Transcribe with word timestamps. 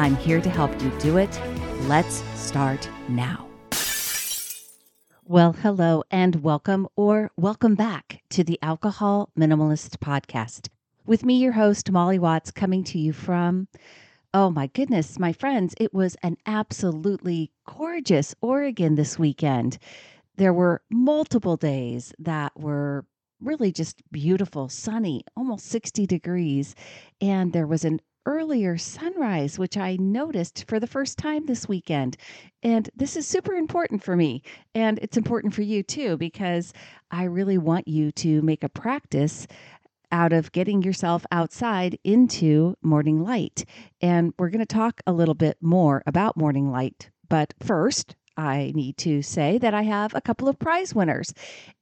I'm 0.00 0.16
here 0.16 0.40
to 0.40 0.48
help 0.48 0.72
you 0.80 0.90
do 0.98 1.18
it. 1.18 1.38
Let's 1.80 2.22
start 2.34 2.88
now. 3.10 3.46
Well, 5.26 5.52
hello 5.52 6.04
and 6.10 6.36
welcome 6.36 6.88
or 6.96 7.30
welcome 7.36 7.74
back 7.74 8.22
to 8.30 8.42
the 8.42 8.58
Alcohol 8.62 9.28
Minimalist 9.38 9.98
Podcast. 9.98 10.70
With 11.04 11.26
me, 11.26 11.34
your 11.34 11.52
host, 11.52 11.90
Molly 11.90 12.18
Watts, 12.18 12.50
coming 12.50 12.82
to 12.84 12.98
you 12.98 13.12
from, 13.12 13.68
oh 14.32 14.48
my 14.48 14.68
goodness, 14.68 15.18
my 15.18 15.34
friends, 15.34 15.74
it 15.78 15.92
was 15.92 16.16
an 16.22 16.38
absolutely 16.46 17.50
gorgeous 17.66 18.34
Oregon 18.40 18.94
this 18.94 19.18
weekend. 19.18 19.76
There 20.36 20.54
were 20.54 20.80
multiple 20.88 21.58
days 21.58 22.14
that 22.18 22.58
were 22.58 23.04
really 23.38 23.70
just 23.70 24.02
beautiful, 24.10 24.70
sunny, 24.70 25.24
almost 25.36 25.66
60 25.66 26.06
degrees. 26.06 26.74
And 27.20 27.52
there 27.52 27.66
was 27.66 27.84
an 27.84 28.00
earlier 28.26 28.76
sunrise, 28.76 29.58
which 29.58 29.76
I 29.76 29.96
noticed 29.96 30.64
for 30.68 30.78
the 30.78 30.86
first 30.86 31.18
time 31.18 31.46
this 31.46 31.68
weekend. 31.68 32.16
And 32.62 32.88
this 32.94 33.16
is 33.16 33.26
super 33.26 33.54
important 33.54 34.02
for 34.02 34.16
me. 34.16 34.42
And 34.74 34.98
it's 35.00 35.16
important 35.16 35.54
for 35.54 35.62
you 35.62 35.82
too, 35.82 36.16
because 36.16 36.72
I 37.10 37.24
really 37.24 37.58
want 37.58 37.88
you 37.88 38.12
to 38.12 38.42
make 38.42 38.62
a 38.64 38.68
practice 38.68 39.46
out 40.12 40.32
of 40.32 40.52
getting 40.52 40.82
yourself 40.82 41.24
outside 41.30 41.98
into 42.04 42.76
morning 42.82 43.22
light. 43.22 43.64
And 44.00 44.34
we're 44.38 44.50
going 44.50 44.60
to 44.60 44.66
talk 44.66 45.00
a 45.06 45.12
little 45.12 45.34
bit 45.34 45.56
more 45.60 46.02
about 46.06 46.36
morning 46.36 46.70
light. 46.70 47.10
But 47.28 47.54
first, 47.62 48.16
I 48.36 48.72
need 48.74 48.96
to 48.98 49.22
say 49.22 49.58
that 49.58 49.74
I 49.74 49.82
have 49.82 50.14
a 50.14 50.20
couple 50.20 50.48
of 50.48 50.58
prize 50.58 50.94
winners. 50.94 51.32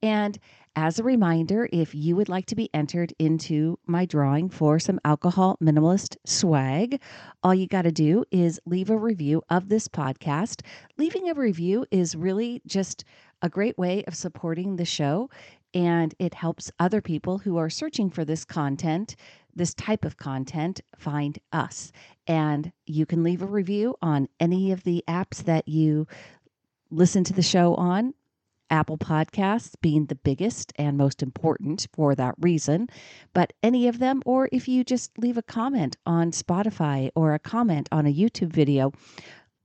And 0.01 0.37
as 0.75 0.99
a 0.99 1.03
reminder, 1.03 1.67
if 1.71 1.93
you 1.93 2.15
would 2.15 2.29
like 2.29 2.45
to 2.47 2.55
be 2.55 2.69
entered 2.73 3.13
into 3.19 3.77
my 3.85 4.05
drawing 4.05 4.49
for 4.49 4.79
some 4.79 4.99
alcohol 5.03 5.57
minimalist 5.61 6.17
swag, 6.25 7.01
all 7.43 7.53
you 7.53 7.67
got 7.67 7.83
to 7.83 7.91
do 7.91 8.23
is 8.31 8.59
leave 8.65 8.89
a 8.89 8.97
review 8.97 9.41
of 9.49 9.69
this 9.69 9.87
podcast. 9.87 10.61
Leaving 10.97 11.29
a 11.29 11.33
review 11.33 11.85
is 11.91 12.15
really 12.15 12.61
just 12.65 13.03
a 13.41 13.49
great 13.49 13.77
way 13.77 14.03
of 14.05 14.15
supporting 14.15 14.75
the 14.75 14.85
show, 14.85 15.29
and 15.73 16.15
it 16.19 16.33
helps 16.33 16.71
other 16.79 17.01
people 17.01 17.39
who 17.39 17.57
are 17.57 17.69
searching 17.69 18.09
for 18.09 18.23
this 18.23 18.45
content 18.45 19.15
this 19.55 19.73
type 19.73 20.05
of 20.05 20.17
content, 20.17 20.81
find 20.97 21.37
us. 21.51 21.91
And 22.27 22.71
you 22.85 23.05
can 23.05 23.23
leave 23.23 23.41
a 23.41 23.47
review 23.47 23.95
on 24.01 24.27
any 24.39 24.71
of 24.71 24.83
the 24.83 25.03
apps 25.07 25.43
that 25.43 25.67
you 25.67 26.07
listen 26.89 27.23
to 27.25 27.33
the 27.33 27.41
show 27.41 27.75
on. 27.75 28.13
Apple 28.69 28.97
Podcasts 28.97 29.73
being 29.81 30.05
the 30.05 30.15
biggest 30.15 30.73
and 30.77 30.97
most 30.97 31.21
important 31.21 31.87
for 31.93 32.15
that 32.15 32.35
reason, 32.39 32.87
but 33.33 33.53
any 33.63 33.87
of 33.87 33.99
them, 33.99 34.21
or 34.25 34.49
if 34.51 34.67
you 34.67 34.83
just 34.83 35.17
leave 35.17 35.37
a 35.37 35.43
comment 35.43 35.97
on 36.05 36.31
Spotify 36.31 37.09
or 37.15 37.33
a 37.33 37.39
comment 37.39 37.89
on 37.91 38.05
a 38.05 38.13
YouTube 38.13 38.51
video 38.53 38.91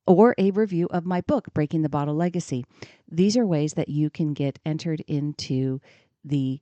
or 0.06 0.34
a 0.38 0.50
review 0.50 0.86
of 0.90 1.06
my 1.06 1.20
book, 1.20 1.48
Breaking 1.54 1.82
the 1.82 1.88
Bottle 1.88 2.14
Legacy. 2.14 2.64
These 3.10 3.36
are 3.36 3.46
ways 3.46 3.74
that 3.74 3.88
you 3.88 4.10
can 4.10 4.34
get 4.34 4.58
entered 4.64 5.02
into 5.06 5.80
the 6.24 6.60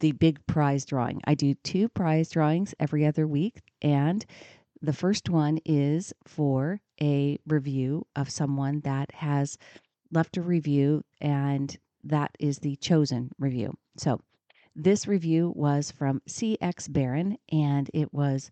the 0.00 0.12
big 0.12 0.46
prize 0.46 0.86
drawing. 0.86 1.20
I 1.26 1.34
do 1.34 1.52
two 1.54 1.86
prize 1.88 2.30
drawings 2.30 2.74
every 2.80 3.04
other 3.04 3.26
week 3.26 3.60
and 3.82 4.24
the 4.80 4.92
first 4.92 5.28
one 5.30 5.58
is 5.64 6.12
for 6.26 6.80
a 7.00 7.38
review 7.46 8.06
of 8.16 8.30
someone 8.30 8.80
that 8.80 9.12
has 9.14 9.56
left 10.12 10.36
a 10.36 10.42
review, 10.42 11.04
and 11.20 11.76
that 12.04 12.30
is 12.38 12.58
the 12.58 12.76
chosen 12.76 13.32
review. 13.38 13.76
So, 13.96 14.20
this 14.74 15.06
review 15.06 15.52
was 15.54 15.90
from 15.90 16.22
CX 16.26 16.90
Baron, 16.90 17.36
and 17.50 17.90
it 17.92 18.12
was, 18.14 18.50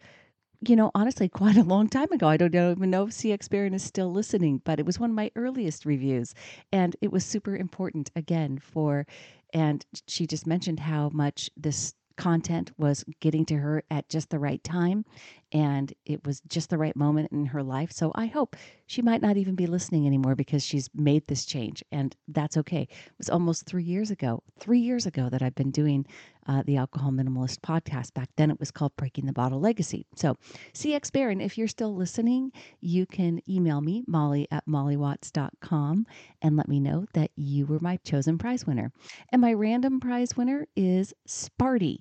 you 0.60 0.76
know, 0.76 0.90
honestly, 0.94 1.28
quite 1.40 1.56
a 1.56 1.62
long 1.62 1.88
time 1.88 2.12
ago. 2.12 2.28
I 2.28 2.36
don't 2.36 2.54
even 2.54 2.90
know 2.90 3.04
if 3.04 3.10
CX 3.10 3.48
Baron 3.48 3.74
is 3.74 3.82
still 3.82 4.12
listening, 4.12 4.60
but 4.64 4.78
it 4.78 4.86
was 4.86 4.98
one 4.98 5.10
of 5.10 5.16
my 5.16 5.30
earliest 5.36 5.86
reviews, 5.86 6.34
and 6.72 6.96
it 7.00 7.12
was 7.12 7.24
super 7.24 7.56
important 7.56 8.10
again 8.16 8.58
for. 8.58 9.06
And 9.52 9.84
she 10.06 10.26
just 10.26 10.46
mentioned 10.46 10.78
how 10.80 11.10
much 11.12 11.50
this 11.56 11.94
content 12.16 12.70
was 12.76 13.04
getting 13.20 13.46
to 13.46 13.56
her 13.56 13.82
at 13.90 14.08
just 14.08 14.28
the 14.28 14.38
right 14.38 14.62
time 14.62 15.04
and 15.52 15.92
it 16.04 16.24
was 16.24 16.40
just 16.48 16.70
the 16.70 16.78
right 16.78 16.96
moment 16.96 17.32
in 17.32 17.46
her 17.46 17.62
life. 17.62 17.92
So 17.92 18.12
I 18.14 18.26
hope 18.26 18.56
she 18.86 19.02
might 19.02 19.22
not 19.22 19.36
even 19.36 19.54
be 19.54 19.66
listening 19.66 20.06
anymore 20.06 20.34
because 20.34 20.64
she's 20.64 20.88
made 20.94 21.26
this 21.26 21.44
change 21.44 21.82
and 21.92 22.14
that's 22.28 22.56
okay. 22.56 22.82
It 22.82 23.18
was 23.18 23.30
almost 23.30 23.66
three 23.66 23.84
years 23.84 24.10
ago, 24.10 24.42
three 24.58 24.80
years 24.80 25.06
ago 25.06 25.28
that 25.28 25.42
I've 25.42 25.54
been 25.54 25.70
doing 25.70 26.06
uh, 26.46 26.62
the 26.64 26.76
Alcohol 26.76 27.10
Minimalist 27.10 27.60
podcast. 27.60 28.14
Back 28.14 28.30
then 28.36 28.50
it 28.50 28.58
was 28.58 28.70
called 28.70 28.96
Breaking 28.96 29.26
the 29.26 29.32
Bottle 29.32 29.60
Legacy. 29.60 30.06
So, 30.16 30.36
CX 30.74 31.12
Baron, 31.12 31.40
if 31.40 31.56
you're 31.56 31.68
still 31.68 31.94
listening, 31.94 32.50
you 32.80 33.06
can 33.06 33.40
email 33.48 33.80
me, 33.80 34.02
molly 34.06 34.48
at 34.50 34.66
mollywatts.com, 34.66 36.06
and 36.42 36.56
let 36.56 36.68
me 36.68 36.80
know 36.80 37.06
that 37.14 37.30
you 37.36 37.66
were 37.66 37.78
my 37.80 37.98
chosen 37.98 38.38
prize 38.38 38.66
winner. 38.66 38.92
And 39.30 39.40
my 39.40 39.52
random 39.52 40.00
prize 40.00 40.36
winner 40.36 40.66
is 40.74 41.14
Sparty. 41.28 41.98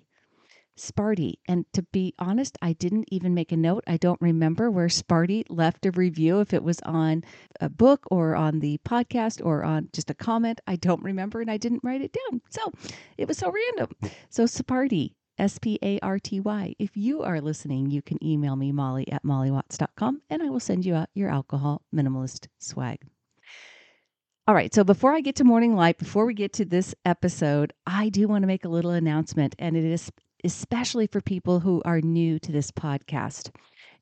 Sparty. 0.80 1.36
And 1.48 1.66
to 1.74 1.84
be 1.84 2.14
honest, 2.20 2.58
I 2.62 2.74
didn't 2.74 3.06
even 3.12 3.34
make 3.34 3.52
a 3.52 3.58
note. 3.58 3.84
I 3.88 3.98
don't 3.98 4.20
remember 4.22 4.72
where 4.72 4.88
Sparty 4.88 5.44
left 5.50 5.86
a 5.86 5.92
review, 5.92 6.40
if 6.40 6.54
it 6.54 6.64
was 6.64 6.80
on 6.82 7.24
a 7.60 7.70
book 7.70 8.06
or 8.10 8.36
on 8.36 8.60
the 8.60 8.80
podcast 8.86 9.46
or 9.46 9.64
on 9.64 9.90
just 9.94 10.10
a 10.10 10.14
comment. 10.16 10.62
I 10.68 10.76
don't 10.76 11.04
remember 11.04 11.42
and 11.42 11.52
I 11.52 11.58
didn't 11.58 11.84
write 11.84 12.02
it 12.02 12.16
down. 12.30 12.42
So 12.50 12.72
it 13.18 13.28
was 13.28 13.38
so 13.38 13.52
random. 13.52 13.96
So 14.30 14.46
Sparty, 14.46 15.14
S 15.38 15.58
P 15.58 15.80
A 15.82 16.00
R 16.00 16.20
T 16.20 16.40
Y. 16.40 16.76
If 16.80 16.98
you 16.98 17.24
are 17.24 17.42
listening, 17.42 17.90
you 17.90 18.02
can 18.02 18.24
email 18.24 18.56
me, 18.56 18.72
molly 18.72 19.10
at 19.12 19.24
mollywatts.com, 19.24 20.22
and 20.30 20.44
I 20.44 20.50
will 20.50 20.60
send 20.60 20.86
you 20.86 20.96
out 20.96 21.10
your 21.14 21.30
alcohol 21.30 21.82
minimalist 21.96 22.48
swag. 22.60 23.00
All 24.48 24.56
right, 24.56 24.74
so 24.74 24.84
before 24.84 25.14
I 25.14 25.22
get 25.22 25.36
to 25.36 25.44
morning 25.44 25.76
light, 25.76 26.00
before 26.00 26.26
we 26.26 26.34
get 26.34 26.54
to 26.54 26.66
this 26.66 26.96
episode, 27.06 27.72
I 27.86 28.10
do 28.10 28.28
want 28.28 28.42
to 28.42 28.48
make 28.48 28.66
a 28.66 28.70
little 28.70 28.92
announcement, 28.92 29.56
and 29.60 29.78
it 29.78 29.86
is 29.86 30.12
especially 30.44 31.08
for 31.08 31.22
people 31.22 31.60
who 31.60 31.82
are 31.86 32.02
new 32.02 32.40
to 32.40 32.52
this 32.52 32.72
podcast. 32.72 33.54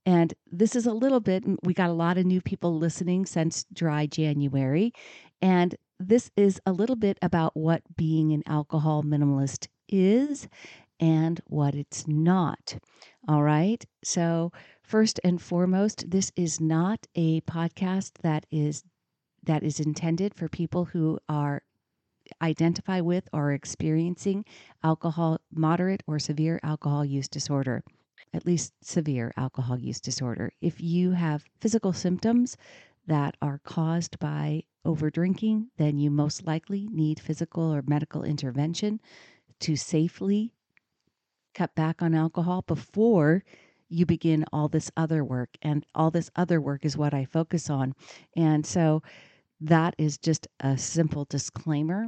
And 0.06 0.34
this 0.50 0.76
is 0.76 0.86
a 0.86 0.94
little 0.94 1.20
bit, 1.20 1.44
we 1.64 1.74
got 1.74 1.90
a 1.90 1.94
lot 1.94 2.18
of 2.18 2.26
new 2.26 2.42
people 2.42 2.78
listening 2.78 3.26
since 3.26 3.66
dry 3.74 4.06
January. 4.06 4.94
And 5.42 5.76
this 6.00 6.32
is 6.38 6.62
a 6.66 6.72
little 6.72 6.96
bit 6.96 7.18
about 7.22 7.58
what 7.58 7.82
being 7.96 8.32
an 8.32 8.44
alcohol 8.46 9.04
minimalist 9.04 9.68
is 9.90 10.48
and 11.00 11.42
what 11.46 11.76
it's 11.76 12.08
not. 12.08 12.78
All 13.28 13.44
right. 13.44 13.84
So, 14.04 14.52
first 14.84 15.20
and 15.24 15.42
foremost, 15.42 16.10
this 16.10 16.32
is 16.36 16.62
not 16.62 17.06
a 17.16 17.42
podcast 17.42 18.14
that 18.22 18.46
is 18.52 18.84
that 19.44 19.64
is 19.64 19.80
intended 19.80 20.34
for 20.36 20.48
people 20.50 20.86
who 20.86 21.20
are 21.30 21.62
identify 22.42 23.02
with 23.02 23.28
or 23.34 23.50
are 23.50 23.54
experiencing 23.54 24.46
alcohol, 24.84 25.40
moderate 25.52 26.04
or 26.08 26.20
severe 26.20 26.60
alcohol 26.64 27.06
use 27.06 27.28
disorder, 27.28 27.84
at 28.34 28.46
least 28.46 28.74
severe 28.82 29.32
alcohol 29.38 29.80
use 29.80 30.02
disorder. 30.02 30.52
If 30.62 30.82
you 30.82 31.12
have 31.12 31.46
physical 31.60 31.94
symptoms 31.94 32.58
that 33.06 33.36
are 33.42 33.62
caused 33.64 34.20
by 34.20 34.64
over 34.86 35.10
drinking, 35.10 35.70
then 35.78 35.98
you 35.98 36.10
most 36.10 36.46
likely 36.46 36.88
need 36.92 37.20
physical 37.20 37.74
or 37.74 37.84
medical 37.86 38.24
intervention 38.24 39.00
to 39.60 39.76
safely 39.76 40.54
cut 41.54 41.74
back 41.76 42.02
on 42.02 42.14
alcohol 42.14 42.64
before 42.68 43.44
you 43.90 44.06
begin 44.06 44.46
all 44.52 44.68
this 44.68 44.92
other 44.96 45.24
work. 45.24 45.50
And 45.62 45.86
all 45.96 46.12
this 46.12 46.30
other 46.36 46.62
work 46.62 46.86
is 46.86 46.98
what 46.98 47.14
I 47.14 47.26
focus 47.26 47.70
on. 47.70 47.96
And 48.36 48.66
so, 48.66 49.02
that 49.60 49.96
is 49.98 50.18
just 50.18 50.48
a 50.60 50.78
simple 50.78 51.26
disclaimer. 51.26 52.08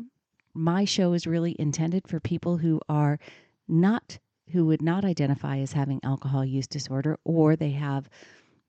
My 0.54 0.86
show 0.86 1.13
is 1.13 1.28
really 1.28 1.56
intended 1.60 2.07
for 2.07 2.19
people 2.19 2.57
who 2.57 2.81
are 2.90 3.19
not 3.68 4.19
who 4.51 4.66
would 4.66 4.81
not 4.81 5.06
identify 5.06 5.60
as 5.60 5.74
having 5.74 6.00
alcohol 6.04 6.44
use 6.44 6.66
disorder 6.66 7.19
or 7.24 7.56
they 7.56 7.69
have 7.69 8.10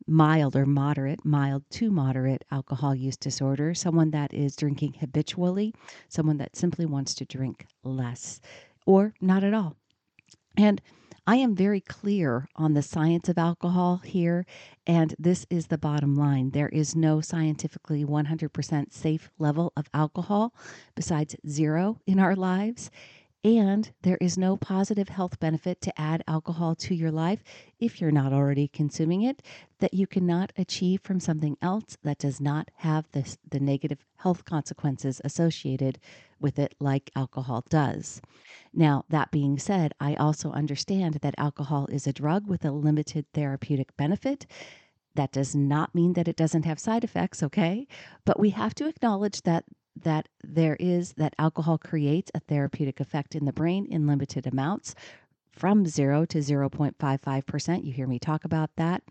mild 0.06 0.56
or 0.56 0.66
moderate, 0.66 1.24
mild 1.24 1.62
to 1.70 1.90
moderate 1.90 2.44
alcohol 2.50 2.94
use 2.94 3.16
disorder, 3.16 3.72
someone 3.74 4.10
that 4.10 4.34
is 4.34 4.56
drinking 4.56 4.94
habitually, 5.00 5.74
someone 6.08 6.36
that 6.38 6.56
simply 6.56 6.84
wants 6.84 7.14
to 7.14 7.24
drink 7.24 7.66
less 7.82 8.40
or 8.86 9.14
not 9.20 9.44
at 9.44 9.54
all. 9.54 9.76
And 10.56 10.80
I 11.30 11.36
am 11.36 11.54
very 11.54 11.80
clear 11.80 12.48
on 12.56 12.74
the 12.74 12.82
science 12.82 13.28
of 13.28 13.38
alcohol 13.38 13.98
here, 13.98 14.44
and 14.84 15.14
this 15.16 15.46
is 15.48 15.68
the 15.68 15.78
bottom 15.78 16.16
line. 16.16 16.50
There 16.50 16.68
is 16.70 16.96
no 16.96 17.20
scientifically 17.20 18.04
100% 18.04 18.92
safe 18.92 19.30
level 19.38 19.72
of 19.76 19.88
alcohol 19.94 20.52
besides 20.96 21.36
zero 21.48 22.00
in 22.04 22.18
our 22.18 22.34
lives. 22.34 22.90
And 23.42 23.90
there 24.02 24.18
is 24.20 24.36
no 24.36 24.58
positive 24.58 25.08
health 25.08 25.40
benefit 25.40 25.80
to 25.82 26.00
add 26.00 26.22
alcohol 26.28 26.74
to 26.76 26.94
your 26.94 27.10
life 27.10 27.42
if 27.78 27.98
you're 27.98 28.10
not 28.10 28.34
already 28.34 28.68
consuming 28.68 29.22
it 29.22 29.40
that 29.78 29.94
you 29.94 30.06
cannot 30.06 30.52
achieve 30.58 31.00
from 31.00 31.20
something 31.20 31.56
else 31.62 31.96
that 32.02 32.18
does 32.18 32.38
not 32.38 32.70
have 32.76 33.10
the, 33.12 33.36
the 33.48 33.60
negative 33.60 34.04
health 34.16 34.44
consequences 34.44 35.22
associated 35.24 35.98
with 36.38 36.58
it, 36.58 36.74
like 36.80 37.10
alcohol 37.16 37.64
does. 37.70 38.20
Now, 38.74 39.04
that 39.08 39.30
being 39.30 39.58
said, 39.58 39.94
I 39.98 40.16
also 40.16 40.52
understand 40.52 41.14
that 41.22 41.34
alcohol 41.38 41.86
is 41.90 42.06
a 42.06 42.12
drug 42.12 42.46
with 42.46 42.66
a 42.66 42.70
limited 42.70 43.24
therapeutic 43.32 43.96
benefit. 43.96 44.46
That 45.14 45.32
does 45.32 45.54
not 45.54 45.94
mean 45.94 46.12
that 46.12 46.28
it 46.28 46.36
doesn't 46.36 46.66
have 46.66 46.78
side 46.78 47.04
effects, 47.04 47.42
okay? 47.42 47.86
But 48.26 48.38
we 48.38 48.50
have 48.50 48.74
to 48.76 48.86
acknowledge 48.86 49.42
that 49.42 49.64
that 49.96 50.28
there 50.42 50.76
is 50.80 51.12
that 51.14 51.34
alcohol 51.38 51.78
creates 51.78 52.30
a 52.34 52.40
therapeutic 52.40 53.00
effect 53.00 53.34
in 53.34 53.44
the 53.44 53.52
brain 53.52 53.86
in 53.86 54.06
limited 54.06 54.46
amounts 54.46 54.94
from 55.52 55.84
0 55.84 56.24
to 56.26 56.38
0.55%. 56.38 57.84
You 57.84 57.92
hear 57.92 58.06
me 58.06 58.18
talk 58.18 58.44
about 58.44 58.70
that. 58.76 59.02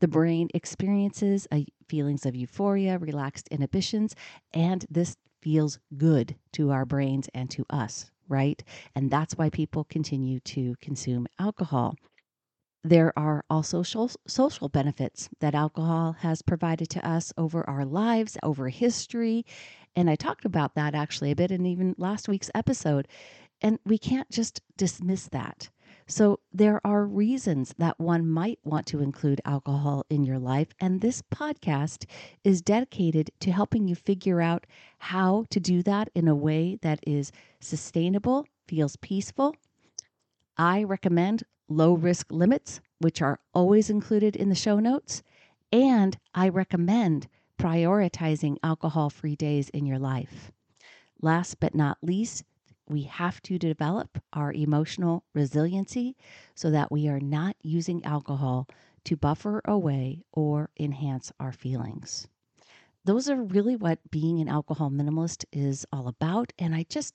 The 0.00 0.08
brain 0.08 0.48
experiences 0.54 1.46
a, 1.52 1.66
feelings 1.88 2.24
of 2.24 2.34
euphoria, 2.34 2.98
relaxed 2.98 3.48
inhibitions, 3.48 4.14
and 4.54 4.86
this 4.88 5.16
feels 5.42 5.78
good 5.96 6.36
to 6.52 6.70
our 6.70 6.86
brains 6.86 7.28
and 7.34 7.50
to 7.50 7.66
us, 7.68 8.10
right? 8.28 8.62
And 8.94 9.10
that's 9.10 9.34
why 9.34 9.50
people 9.50 9.84
continue 9.84 10.40
to 10.40 10.74
consume 10.80 11.26
alcohol. 11.38 11.96
There 12.82 13.12
are 13.18 13.44
also 13.50 13.82
social 13.82 14.68
benefits 14.70 15.28
that 15.40 15.54
alcohol 15.54 16.12
has 16.20 16.40
provided 16.40 16.88
to 16.90 17.06
us 17.06 17.30
over 17.36 17.68
our 17.68 17.84
lives, 17.84 18.38
over 18.42 18.70
history. 18.70 19.44
And 19.96 20.08
I 20.08 20.16
talked 20.16 20.44
about 20.44 20.74
that 20.74 20.94
actually 20.94 21.30
a 21.30 21.36
bit 21.36 21.50
in 21.50 21.66
even 21.66 21.94
last 21.98 22.28
week's 22.28 22.50
episode. 22.54 23.08
And 23.60 23.78
we 23.84 23.98
can't 23.98 24.30
just 24.30 24.62
dismiss 24.76 25.28
that. 25.28 25.70
So, 26.06 26.40
there 26.52 26.80
are 26.84 27.04
reasons 27.04 27.72
that 27.78 28.00
one 28.00 28.28
might 28.28 28.58
want 28.64 28.86
to 28.86 29.00
include 29.00 29.40
alcohol 29.44 30.06
in 30.10 30.24
your 30.24 30.40
life. 30.40 30.68
And 30.80 31.00
this 31.00 31.22
podcast 31.22 32.04
is 32.42 32.62
dedicated 32.62 33.30
to 33.40 33.52
helping 33.52 33.86
you 33.86 33.94
figure 33.94 34.40
out 34.40 34.66
how 34.98 35.44
to 35.50 35.60
do 35.60 35.82
that 35.84 36.08
in 36.14 36.26
a 36.26 36.34
way 36.34 36.78
that 36.82 36.98
is 37.06 37.30
sustainable, 37.60 38.46
feels 38.66 38.96
peaceful. 38.96 39.54
I 40.56 40.82
recommend 40.82 41.44
low 41.68 41.94
risk 41.94 42.32
limits, 42.32 42.80
which 42.98 43.22
are 43.22 43.38
always 43.54 43.88
included 43.88 44.34
in 44.34 44.48
the 44.48 44.54
show 44.54 44.80
notes. 44.80 45.22
And 45.72 46.18
I 46.34 46.48
recommend 46.48 47.28
prioritizing 47.60 48.56
alcohol 48.62 49.10
free 49.10 49.36
days 49.36 49.68
in 49.68 49.84
your 49.84 49.98
life. 49.98 50.50
Last 51.20 51.60
but 51.60 51.74
not 51.74 51.98
least, 52.00 52.42
we 52.88 53.02
have 53.02 53.42
to 53.42 53.58
develop 53.58 54.18
our 54.32 54.50
emotional 54.50 55.24
resiliency 55.34 56.16
so 56.54 56.70
that 56.70 56.90
we 56.90 57.06
are 57.06 57.20
not 57.20 57.56
using 57.60 58.02
alcohol 58.02 58.66
to 59.04 59.14
buffer 59.14 59.60
away 59.66 60.22
or 60.32 60.70
enhance 60.80 61.32
our 61.38 61.52
feelings. 61.52 62.28
Those 63.04 63.28
are 63.28 63.42
really 63.42 63.76
what 63.76 64.10
being 64.10 64.40
an 64.40 64.48
alcohol 64.48 64.90
minimalist 64.90 65.44
is 65.52 65.84
all 65.92 66.08
about. 66.08 66.54
And 66.58 66.74
I 66.74 66.86
just, 66.88 67.14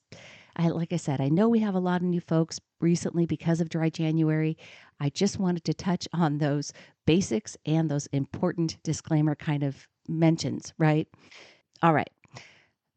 I 0.54 0.68
like 0.68 0.92
I 0.92 0.96
said, 0.96 1.20
I 1.20 1.28
know 1.28 1.48
we 1.48 1.58
have 1.58 1.74
a 1.74 1.80
lot 1.80 2.02
of 2.02 2.06
new 2.06 2.20
folks 2.20 2.60
recently 2.80 3.26
because 3.26 3.60
of 3.60 3.68
dry 3.68 3.90
January. 3.90 4.56
I 5.00 5.08
just 5.08 5.40
wanted 5.40 5.64
to 5.64 5.74
touch 5.74 6.06
on 6.12 6.38
those 6.38 6.72
basics 7.04 7.56
and 7.66 7.90
those 7.90 8.06
important 8.12 8.78
disclaimer 8.84 9.34
kind 9.34 9.64
of 9.64 9.88
mentions, 10.08 10.72
right? 10.78 11.08
All 11.82 11.92
right. 11.92 12.10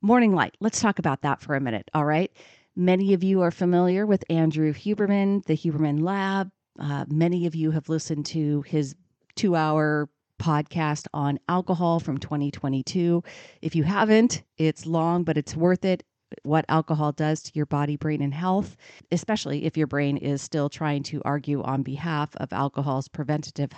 Morning 0.02 0.34
light. 0.34 0.56
Let's 0.60 0.80
talk 0.80 1.00
about 1.00 1.22
that 1.24 1.42
for 1.42 1.56
a 1.56 1.62
minute. 1.62 1.90
All 1.94 2.06
right. 2.06 2.32
Many 2.76 3.14
of 3.14 3.24
you 3.24 3.42
are 3.42 3.52
familiar 3.52 4.06
with 4.06 4.24
Andrew 4.30 4.74
Huberman, 4.74 5.44
the 5.46 5.58
Huberman 5.58 6.02
Lab. 6.02 6.52
Uh, 6.80 7.06
many 7.10 7.46
of 7.46 7.56
you 7.56 7.72
have 7.72 7.90
listened 7.90 8.26
to 8.28 8.62
his 8.62 8.96
two 9.36 9.56
hour 9.56 10.10
podcast 10.40 11.08
on 11.14 11.40
alcohol 11.50 12.00
from 12.00 12.18
2022. 12.18 13.22
If 13.62 13.76
you 13.76 13.84
haven't, 13.84 14.44
it's 14.58 14.86
long, 14.86 15.24
but 15.24 15.38
it's 15.38 15.56
worth 15.56 15.84
it 15.84 16.04
what 16.44 16.66
alcohol 16.70 17.12
does 17.12 17.42
to 17.44 17.52
your 17.54 17.66
body, 17.66 17.96
brain, 17.96 18.22
and 18.22 18.34
health, 18.34 18.76
especially 19.12 19.66
if 19.66 19.78
your 19.78 19.88
brain 19.88 20.18
is 20.18 20.42
still 20.42 20.70
trying 20.70 21.04
to 21.04 21.22
argue 21.26 21.62
on 21.64 21.84
behalf 21.84 22.36
of 22.38 22.54
alcohol's 22.54 23.08
preventative 23.08 23.72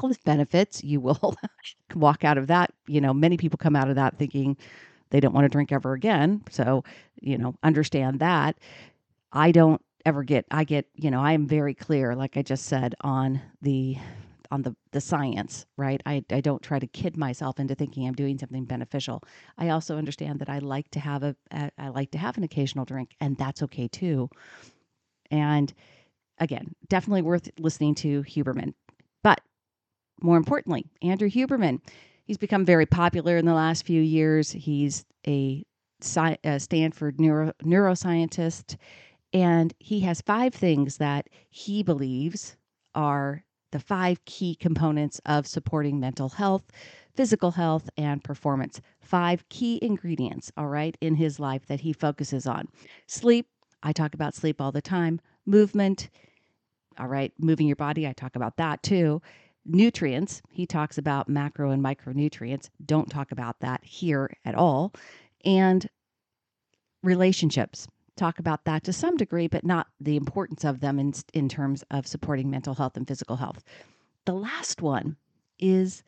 health 0.00 0.22
benefits. 0.24 0.82
You 0.82 1.00
will 1.00 1.36
walk 1.94 2.24
out 2.24 2.38
of 2.38 2.46
that. 2.48 2.72
You 2.86 3.00
know, 3.00 3.14
many 3.14 3.36
people 3.36 3.58
come 3.58 3.76
out 3.76 3.88
of 3.88 3.96
that 3.96 4.18
thinking 4.18 4.56
they 5.10 5.20
don't 5.20 5.32
want 5.34 5.44
to 5.44 5.48
drink 5.48 5.72
ever 5.72 5.92
again. 5.92 6.42
So, 6.50 6.84
you 7.20 7.38
know, 7.38 7.54
understand 7.62 8.20
that. 8.20 8.56
I 9.32 9.52
don't 9.52 9.80
ever 10.06 10.22
get, 10.22 10.46
I 10.50 10.64
get, 10.64 10.86
you 10.94 11.10
know, 11.10 11.20
I 11.20 11.32
am 11.32 11.46
very 11.46 11.74
clear, 11.74 12.14
like 12.14 12.36
I 12.36 12.42
just 12.42 12.66
said, 12.66 12.94
on 13.00 13.40
the 13.62 13.96
on 14.50 14.62
the, 14.62 14.76
the 14.92 15.00
science, 15.00 15.66
right? 15.76 16.00
I, 16.06 16.24
I 16.30 16.40
don't 16.40 16.62
try 16.62 16.78
to 16.78 16.86
kid 16.86 17.16
myself 17.16 17.58
into 17.58 17.74
thinking 17.74 18.06
I'm 18.06 18.14
doing 18.14 18.38
something 18.38 18.64
beneficial. 18.64 19.22
I 19.58 19.70
also 19.70 19.96
understand 19.96 20.38
that 20.40 20.48
I 20.48 20.58
like 20.58 20.88
to 20.92 21.00
have 21.00 21.24
a 21.24 21.34
I 21.50 21.88
like 21.88 22.12
to 22.12 22.18
have 22.18 22.36
an 22.36 22.44
occasional 22.44 22.84
drink, 22.84 23.16
and 23.20 23.36
that's 23.36 23.62
okay 23.64 23.88
too. 23.88 24.30
And 25.30 25.72
again, 26.38 26.74
definitely 26.88 27.22
worth 27.22 27.50
listening 27.58 27.94
to 27.96 28.22
Huberman. 28.22 28.74
But 29.22 29.40
more 30.20 30.36
importantly, 30.36 30.86
Andrew 31.02 31.28
Huberman, 31.28 31.80
he's 32.24 32.38
become 32.38 32.64
very 32.64 32.86
popular 32.86 33.36
in 33.36 33.46
the 33.46 33.54
last 33.54 33.84
few 33.86 34.00
years. 34.00 34.50
He's 34.50 35.04
a, 35.26 35.64
a 36.44 36.60
Stanford 36.60 37.20
neuro, 37.20 37.52
neuroscientist, 37.62 38.76
and 39.32 39.74
he 39.78 40.00
has 40.00 40.20
five 40.20 40.54
things 40.54 40.98
that 40.98 41.28
he 41.50 41.82
believes 41.82 42.56
are 42.94 43.44
the 43.72 43.80
five 43.80 44.24
key 44.24 44.54
components 44.54 45.20
of 45.26 45.48
supporting 45.48 45.98
mental 45.98 46.28
health, 46.28 46.62
physical 47.16 47.50
health, 47.50 47.90
and 47.96 48.22
performance. 48.22 48.80
Five 49.00 49.48
key 49.48 49.80
ingredients, 49.82 50.52
all 50.56 50.68
right, 50.68 50.96
in 51.00 51.16
his 51.16 51.40
life 51.40 51.66
that 51.66 51.80
he 51.80 51.92
focuses 51.92 52.46
on. 52.46 52.68
Sleep, 53.08 53.48
I 53.82 53.92
talk 53.92 54.14
about 54.14 54.34
sleep 54.36 54.60
all 54.60 54.70
the 54.70 54.80
time. 54.80 55.20
Movement, 55.44 56.08
all 56.98 57.08
right, 57.08 57.32
moving 57.38 57.66
your 57.66 57.74
body, 57.74 58.06
I 58.06 58.12
talk 58.12 58.36
about 58.36 58.56
that 58.58 58.82
too. 58.84 59.20
Nutrients, 59.66 60.42
he 60.50 60.66
talks 60.66 60.98
about 60.98 61.28
macro 61.28 61.70
and 61.70 61.82
micronutrients. 61.82 62.68
Don't 62.84 63.10
talk 63.10 63.32
about 63.32 63.60
that 63.60 63.82
here 63.84 64.30
at 64.44 64.54
all. 64.54 64.92
And 65.44 65.88
relationships, 67.02 67.88
talk 68.16 68.38
about 68.38 68.64
that 68.64 68.84
to 68.84 68.92
some 68.92 69.16
degree, 69.16 69.48
but 69.48 69.64
not 69.64 69.88
the 70.00 70.16
importance 70.16 70.64
of 70.64 70.80
them 70.80 70.98
in, 70.98 71.14
in 71.32 71.48
terms 71.48 71.82
of 71.90 72.06
supporting 72.06 72.50
mental 72.50 72.74
health 72.74 72.96
and 72.96 73.08
physical 73.08 73.36
health. 73.36 73.62
The 74.26 74.34
last 74.34 74.82
one 74.82 75.16
is 75.58 76.02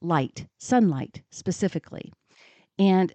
light, 0.00 0.46
sunlight 0.58 1.22
specifically. 1.30 2.12
And 2.78 3.12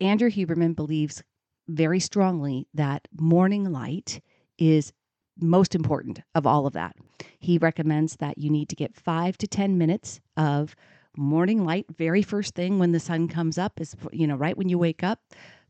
Andrew 0.00 0.30
Huberman 0.30 0.76
believes 0.76 1.22
very 1.68 2.00
strongly 2.00 2.68
that 2.74 3.08
morning 3.18 3.72
light 3.72 4.20
is 4.58 4.92
most 5.40 5.74
important 5.74 6.20
of 6.34 6.46
all 6.46 6.66
of 6.66 6.72
that. 6.74 6.96
He 7.38 7.58
recommends 7.58 8.16
that 8.16 8.38
you 8.38 8.50
need 8.50 8.68
to 8.70 8.76
get 8.76 8.94
five 8.94 9.36
to 9.38 9.46
10 9.46 9.78
minutes 9.78 10.20
of 10.36 10.74
morning 11.16 11.64
light, 11.64 11.86
very 11.96 12.22
first 12.22 12.54
thing 12.54 12.78
when 12.78 12.92
the 12.92 13.00
sun 13.00 13.28
comes 13.28 13.58
up, 13.58 13.80
is, 13.80 13.96
you 14.12 14.26
know, 14.26 14.36
right 14.36 14.56
when 14.56 14.68
you 14.68 14.78
wake 14.78 15.02
up 15.02 15.20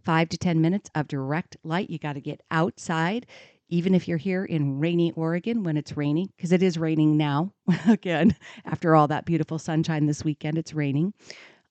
five 0.04 0.28
to 0.30 0.38
10 0.38 0.60
minutes 0.60 0.90
of 0.94 1.08
direct 1.08 1.56
light. 1.64 1.90
You 1.90 1.98
got 1.98 2.14
to 2.14 2.20
get 2.20 2.40
outside, 2.50 3.26
even 3.68 3.94
if 3.94 4.06
you're 4.06 4.18
here 4.18 4.44
in 4.44 4.78
rainy 4.78 5.12
Oregon 5.12 5.62
when 5.64 5.76
it's 5.76 5.96
raining, 5.96 6.30
because 6.36 6.52
it 6.52 6.62
is 6.62 6.78
raining 6.78 7.16
now. 7.16 7.52
Again, 7.88 8.34
after 8.64 8.94
all 8.94 9.08
that 9.08 9.24
beautiful 9.24 9.58
sunshine 9.58 10.06
this 10.06 10.24
weekend, 10.24 10.58
it's 10.58 10.74
raining. 10.74 11.12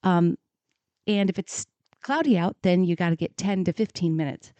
Um, 0.03 0.37
and 1.07 1.29
if 1.29 1.39
it's 1.39 1.65
cloudy 2.01 2.37
out, 2.37 2.55
then 2.61 2.83
you 2.83 2.95
got 2.95 3.09
to 3.09 3.15
get 3.15 3.37
10 3.37 3.63
to 3.65 3.73
15 3.73 4.15
minutes. 4.15 4.53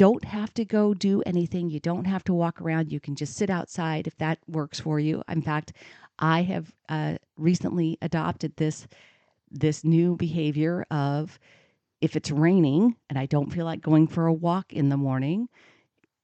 Don't 0.00 0.24
have 0.24 0.54
to 0.54 0.64
go 0.64 0.94
do 0.94 1.22
anything. 1.26 1.68
You 1.68 1.78
don't 1.78 2.06
have 2.06 2.24
to 2.24 2.32
walk 2.32 2.62
around. 2.62 2.90
You 2.90 3.00
can 3.00 3.14
just 3.14 3.36
sit 3.36 3.50
outside 3.50 4.06
if 4.06 4.16
that 4.16 4.38
works 4.48 4.80
for 4.80 4.98
you. 4.98 5.22
In 5.28 5.42
fact, 5.42 5.74
I 6.18 6.40
have 6.40 6.72
uh, 6.88 7.18
recently 7.36 7.98
adopted 8.00 8.56
this 8.56 8.88
this 9.50 9.84
new 9.84 10.16
behavior 10.16 10.86
of 10.90 11.38
if 12.00 12.16
it's 12.16 12.30
raining 12.30 12.96
and 13.10 13.18
I 13.18 13.26
don't 13.26 13.52
feel 13.52 13.66
like 13.66 13.82
going 13.82 14.06
for 14.06 14.24
a 14.24 14.32
walk 14.32 14.72
in 14.72 14.88
the 14.88 14.96
morning, 14.96 15.50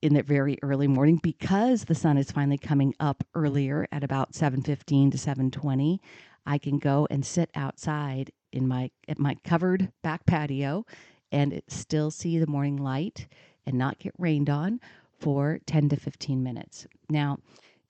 in 0.00 0.14
the 0.14 0.22
very 0.22 0.56
early 0.62 0.88
morning 0.88 1.20
because 1.22 1.84
the 1.84 1.94
sun 1.94 2.16
is 2.16 2.30
finally 2.30 2.56
coming 2.56 2.94
up 2.98 3.24
earlier 3.34 3.86
at 3.92 4.02
about 4.02 4.32
7:15 4.32 5.10
to 5.10 5.18
7:20 5.18 5.98
I 6.46 6.56
can 6.56 6.78
go 6.78 7.06
and 7.10 7.26
sit 7.26 7.50
outside 7.54 8.32
in 8.52 8.66
my 8.66 8.90
at 9.06 9.18
my 9.18 9.34
covered 9.44 9.92
back 10.02 10.24
patio 10.24 10.86
and 11.30 11.60
still 11.68 12.10
see 12.10 12.38
the 12.38 12.46
morning 12.46 12.78
light 12.78 13.28
and 13.66 13.76
not 13.76 13.98
get 13.98 14.14
rained 14.18 14.50
on 14.50 14.80
for 15.18 15.58
10 15.66 15.88
to 15.90 15.96
15 15.96 16.42
minutes. 16.42 16.86
Now, 17.08 17.38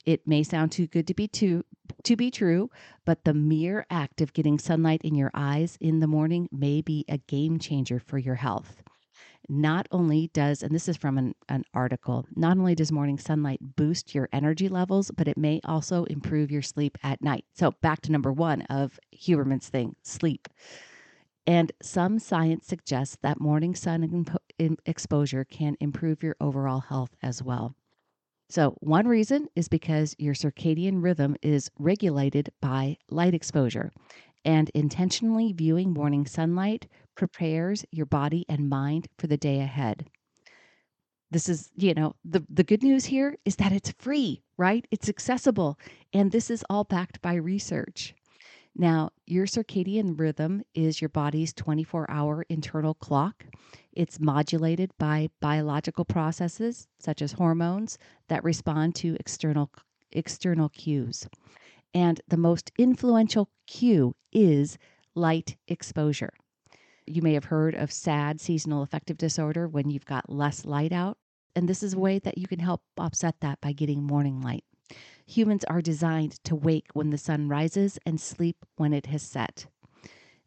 it 0.05 0.27
may 0.27 0.43
sound 0.43 0.73
too 0.73 0.87
good 0.87 1.07
to 1.09 1.15
be 1.15 1.27
too 1.27 1.65
to 2.05 2.17
be 2.17 2.31
true, 2.31 2.71
but 3.05 3.25
the 3.25 3.35
mere 3.35 3.87
act 3.91 4.21
of 4.21 4.33
getting 4.33 4.59
sunlight 4.59 5.03
in 5.03 5.15
your 5.15 5.31
eyes 5.35 5.77
in 5.81 6.01
the 6.01 6.07
morning 6.07 6.49
may 6.53 6.81
be 6.81 7.05
a 7.09 7.19
game 7.19 7.59
changer 7.59 7.99
for 7.99 8.19
your 8.19 8.37
health. 8.37 8.83
Not 9.49 9.87
only 9.93 10.29
does, 10.33 10.63
and 10.63 10.75
this 10.75 10.89
is 10.89 10.97
from 10.97 11.19
an, 11.19 11.35
an 11.49 11.65
article, 11.73 12.27
not 12.35 12.59
only 12.59 12.75
does 12.75 12.91
morning 12.91 13.19
sunlight 13.19 13.61
boost 13.77 14.15
your 14.15 14.29
energy 14.33 14.69
levels, 14.69 15.13
but 15.17 15.29
it 15.29 15.39
may 15.39 15.61
also 15.65 16.05
improve 16.05 16.51
your 16.51 16.63
sleep 16.63 16.99
at 17.05 17.23
night. 17.23 17.45
So, 17.55 17.73
back 17.81 18.01
to 18.03 18.13
number 18.13 18.33
one 18.33 18.63
of 18.63 18.99
Huberman's 19.15 19.69
thing 19.69 19.95
sleep. 20.03 20.49
And 21.47 21.71
some 21.81 22.19
science 22.19 22.67
suggests 22.67 23.19
that 23.23 23.41
morning 23.41 23.75
sun 23.75 24.27
exposure 24.85 25.45
can 25.45 25.77
improve 25.81 26.23
your 26.23 26.37
overall 26.41 26.81
health 26.81 27.11
as 27.23 27.43
well. 27.43 27.75
So, 28.49 28.77
one 28.81 29.09
reason 29.09 29.49
is 29.57 29.69
because 29.69 30.15
your 30.19 30.35
circadian 30.35 31.03
rhythm 31.03 31.37
is 31.43 31.71
regulated 31.79 32.51
by 32.61 32.97
light 33.11 33.35
exposure, 33.35 33.91
and 34.45 34.71
intentionally 34.71 35.53
viewing 35.53 35.93
morning 35.93 36.27
sunlight 36.27 36.87
prepares 37.17 37.85
your 37.91 38.07
body 38.07 38.45
and 38.49 38.69
mind 38.69 39.09
for 39.19 39.27
the 39.27 39.37
day 39.37 39.61
ahead. 39.61 40.09
This 41.33 41.49
is, 41.49 41.71
you 41.77 41.93
know, 41.95 42.15
the, 42.25 42.45
the 42.49 42.63
good 42.63 42.85
news 42.85 43.07
here 43.07 43.37
is 43.45 43.57
that 43.57 43.73
it's 43.73 43.93
free, 43.99 44.43
right? 44.57 44.87
It's 44.93 45.09
accessible. 45.09 45.77
And 46.13 46.31
this 46.31 46.51
is 46.51 46.65
all 46.71 46.85
backed 46.85 47.21
by 47.21 47.35
research. 47.35 48.15
Now, 48.79 49.09
your 49.27 49.47
circadian 49.47 50.21
rhythm 50.21 50.63
is 50.75 51.01
your 51.01 51.09
body's 51.09 51.55
24 51.55 52.11
hour 52.11 52.45
internal 52.51 52.93
clock. 52.93 53.47
It's 53.93 54.21
modulated 54.21 54.91
by 54.99 55.31
biological 55.41 56.05
processes 56.05 56.87
such 56.99 57.23
as 57.23 57.33
hormones 57.33 57.97
that 58.29 58.45
respond 58.45 58.95
to 58.97 59.17
external, 59.19 59.71
external 60.13 60.69
cues. 60.69 61.27
And 61.95 62.21
the 62.29 62.37
most 62.37 62.71
influential 62.77 63.49
cue 63.67 64.15
is 64.31 64.77
light 65.15 65.57
exposure. 65.67 66.35
You 67.07 67.23
may 67.23 67.33
have 67.33 67.47
heard 67.47 67.75
of 67.75 67.91
SAD, 67.91 68.43
seasonal 68.43 68.83
affective 68.83 69.17
disorder, 69.17 69.67
when 69.67 69.89
you've 69.89 70.05
got 70.05 70.29
less 70.29 70.67
light 70.67 70.93
out. 70.93 71.17
And 71.55 71.67
this 71.67 71.83
is 71.83 71.95
a 71.95 71.99
way 71.99 72.19
that 72.19 72.37
you 72.37 72.47
can 72.47 72.59
help 72.59 72.83
offset 72.99 73.37
that 73.41 73.59
by 73.63 73.73
getting 73.73 74.03
morning 74.03 74.43
light. 74.43 74.65
Humans 75.27 75.65
are 75.65 75.83
designed 75.83 76.43
to 76.45 76.55
wake 76.55 76.89
when 76.95 77.11
the 77.11 77.19
sun 77.19 77.49
rises 77.49 77.99
and 78.07 78.21
sleep 78.21 78.65
when 78.77 78.93
it 78.93 79.07
has 79.07 79.23
set. 79.23 79.67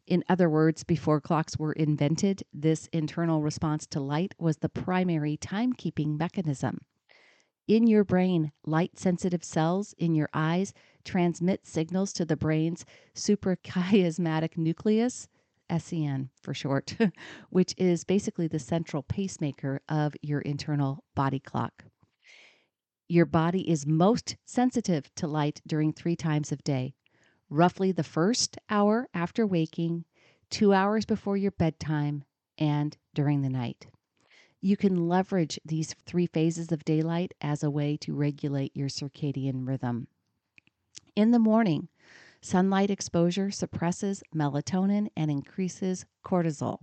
In 0.06 0.24
other 0.28 0.48
words, 0.48 0.84
before 0.84 1.20
clocks 1.20 1.58
were 1.58 1.72
invented, 1.74 2.42
this 2.52 2.88
internal 2.92 3.42
response 3.42 3.86
to 3.88 4.00
light 4.00 4.34
was 4.38 4.56
the 4.56 4.68
primary 4.68 5.36
timekeeping 5.36 6.18
mechanism. 6.18 6.80
In 7.68 7.86
your 7.86 8.02
brain, 8.02 8.50
light 8.66 8.98
sensitive 8.98 9.44
cells 9.44 9.94
in 9.98 10.14
your 10.14 10.28
eyes 10.34 10.72
transmit 11.04 11.66
signals 11.66 12.12
to 12.14 12.24
the 12.24 12.36
brain's 12.36 12.84
suprachiasmatic 13.14 14.56
nucleus, 14.56 15.28
SCN 15.68 16.30
for 16.42 16.54
short, 16.54 16.96
which 17.50 17.74
is 17.78 18.02
basically 18.02 18.48
the 18.48 18.58
central 18.58 19.04
pacemaker 19.04 19.80
of 19.88 20.14
your 20.22 20.40
internal 20.40 21.04
body 21.14 21.38
clock. 21.38 21.84
Your 23.10 23.26
body 23.26 23.68
is 23.68 23.88
most 23.88 24.36
sensitive 24.46 25.12
to 25.16 25.26
light 25.26 25.60
during 25.66 25.92
three 25.92 26.14
times 26.14 26.52
of 26.52 26.62
day 26.62 26.94
roughly 27.48 27.90
the 27.90 28.04
first 28.04 28.56
hour 28.70 29.08
after 29.12 29.44
waking, 29.44 30.04
two 30.48 30.72
hours 30.72 31.04
before 31.04 31.36
your 31.36 31.50
bedtime, 31.50 32.22
and 32.56 32.96
during 33.12 33.42
the 33.42 33.48
night. 33.48 33.88
You 34.60 34.76
can 34.76 35.08
leverage 35.08 35.58
these 35.64 35.96
three 36.06 36.26
phases 36.26 36.70
of 36.70 36.84
daylight 36.84 37.34
as 37.40 37.64
a 37.64 37.70
way 37.70 37.96
to 37.96 38.14
regulate 38.14 38.76
your 38.76 38.88
circadian 38.88 39.66
rhythm. 39.66 40.06
In 41.16 41.32
the 41.32 41.40
morning, 41.40 41.88
Sunlight 42.40 42.90
exposure 42.90 43.50
suppresses 43.50 44.22
melatonin 44.32 45.08
and 45.16 45.32
increases 45.32 46.06
cortisol. 46.24 46.78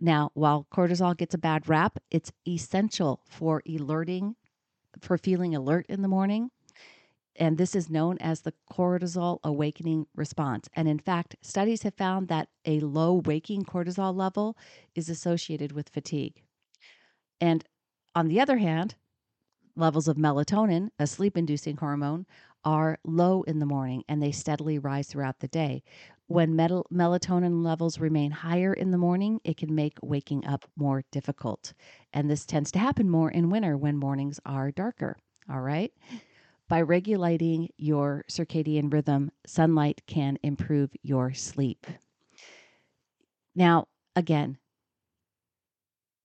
Now, 0.00 0.30
while 0.32 0.66
cortisol 0.72 1.14
gets 1.14 1.34
a 1.34 1.38
bad 1.38 1.68
rap, 1.68 1.98
it's 2.10 2.32
essential 2.48 3.20
for 3.28 3.62
alerting, 3.68 4.36
for 5.00 5.18
feeling 5.18 5.54
alert 5.54 5.86
in 5.88 6.02
the 6.02 6.08
morning. 6.08 6.50
And 7.36 7.56
this 7.56 7.74
is 7.74 7.88
known 7.88 8.18
as 8.18 8.42
the 8.42 8.54
cortisol 8.70 9.38
awakening 9.42 10.06
response. 10.14 10.68
And 10.74 10.88
in 10.88 10.98
fact, 10.98 11.36
studies 11.42 11.82
have 11.84 11.94
found 11.94 12.28
that 12.28 12.48
a 12.64 12.80
low 12.80 13.14
waking 13.14 13.64
cortisol 13.64 14.14
level 14.14 14.56
is 14.94 15.08
associated 15.08 15.72
with 15.72 15.88
fatigue. 15.88 16.42
And 17.40 17.64
on 18.14 18.28
the 18.28 18.40
other 18.40 18.58
hand, 18.58 18.96
levels 19.76 20.08
of 20.08 20.16
melatonin, 20.16 20.90
a 20.98 21.06
sleep 21.06 21.36
inducing 21.36 21.76
hormone, 21.76 22.26
are 22.64 22.98
low 23.04 23.42
in 23.42 23.58
the 23.58 23.66
morning 23.66 24.04
and 24.08 24.22
they 24.22 24.32
steadily 24.32 24.78
rise 24.78 25.08
throughout 25.08 25.38
the 25.40 25.48
day. 25.48 25.82
When 26.26 26.54
metal, 26.54 26.86
melatonin 26.92 27.64
levels 27.64 27.98
remain 27.98 28.30
higher 28.30 28.72
in 28.72 28.90
the 28.90 28.98
morning, 28.98 29.40
it 29.44 29.56
can 29.56 29.74
make 29.74 29.98
waking 30.02 30.46
up 30.46 30.68
more 30.76 31.02
difficult. 31.10 31.72
And 32.12 32.30
this 32.30 32.44
tends 32.44 32.70
to 32.72 32.78
happen 32.78 33.08
more 33.08 33.30
in 33.30 33.50
winter 33.50 33.76
when 33.76 33.96
mornings 33.96 34.40
are 34.44 34.70
darker. 34.70 35.16
All 35.50 35.60
right. 35.60 35.92
By 36.68 36.82
regulating 36.82 37.70
your 37.76 38.24
circadian 38.30 38.92
rhythm, 38.92 39.30
sunlight 39.46 40.02
can 40.06 40.38
improve 40.42 40.90
your 41.02 41.34
sleep. 41.34 41.86
Now, 43.54 43.88
again, 44.14 44.58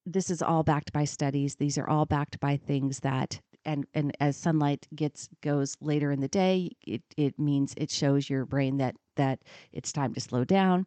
this 0.05 0.29
is 0.29 0.41
all 0.41 0.63
backed 0.63 0.93
by 0.93 1.05
studies. 1.05 1.55
These 1.55 1.77
are 1.77 1.89
all 1.89 2.05
backed 2.05 2.39
by 2.39 2.57
things 2.57 2.99
that 2.99 3.41
and 3.65 3.85
and 3.93 4.15
as 4.19 4.37
sunlight 4.37 4.87
gets 4.95 5.27
goes 5.41 5.75
later 5.81 6.11
in 6.11 6.21
the 6.21 6.27
day 6.27 6.69
it 6.85 7.01
it 7.17 7.37
means 7.39 7.73
it 7.77 7.89
shows 7.89 8.29
your 8.29 8.45
brain 8.45 8.77
that 8.77 8.95
that 9.15 9.39
it's 9.73 9.91
time 9.91 10.13
to 10.13 10.21
slow 10.21 10.43
down 10.43 10.85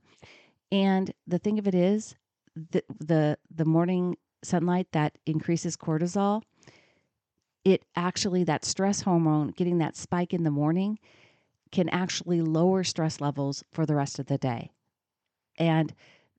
and 0.71 1.13
the 1.27 1.39
thing 1.39 1.59
of 1.59 1.67
it 1.67 1.75
is 1.75 2.15
the 2.55 2.83
the 3.01 3.37
the 3.55 3.65
morning 3.65 4.17
sunlight 4.43 4.89
that 4.93 5.19
increases 5.27 5.77
cortisol 5.77 6.43
it 7.65 7.85
actually 7.97 8.45
that 8.45 8.65
stress 8.65 9.03
hormone 9.03 9.49
getting 9.49 9.79
that 9.79 9.97
spike 9.97 10.33
in 10.33 10.45
the 10.45 10.51
morning 10.51 10.99
can 11.71 11.89
actually 11.91 12.41
lower 12.41 12.83
stress 12.83 13.21
levels 13.21 13.63
for 13.71 13.85
the 13.85 13.95
rest 13.95 14.19
of 14.19 14.27
the 14.27 14.39
day. 14.39 14.71
And 15.59 15.93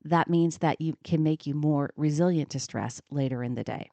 that 0.03 0.29
means 0.29 0.59
that 0.59 0.81
you 0.81 0.95
can 1.03 1.21
make 1.21 1.45
you 1.45 1.53
more 1.53 1.91
resilient 1.95 2.49
to 2.51 2.59
stress 2.59 3.01
later 3.11 3.43
in 3.43 3.55
the 3.55 3.63
day. 3.63 3.89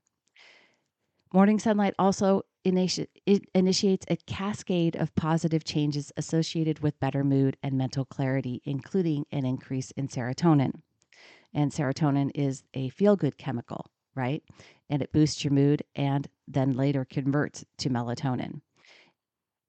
Morning 1.33 1.59
sunlight 1.59 1.95
also 1.99 2.43
initi- 2.65 3.09
initiates 3.55 4.07
a 4.09 4.17
cascade 4.17 4.97
of 4.97 5.15
positive 5.17 5.65
changes 5.65 6.13
associated 6.17 6.79
with 6.79 6.99
better 7.01 7.25
mood 7.25 7.57
and 7.63 7.77
mental 7.77 8.05
clarity, 8.05 8.63
including 8.65 9.27
an 9.33 9.45
increase 9.45 9.91
in 9.91 10.09
serotonin. 10.09 10.81
And 11.53 11.73
serotonin 11.73 12.31
is 12.35 12.63
a 12.73 12.89
feel 12.91 13.17
good 13.17 13.37
chemical, 13.37 13.87
right? 14.17 14.43
And 14.91 15.03
it 15.03 15.13
boosts 15.13 15.45
your 15.45 15.53
mood 15.53 15.83
and 15.95 16.27
then 16.49 16.73
later 16.73 17.05
converts 17.05 17.65
to 17.79 17.91
melatonin. 17.91 18.61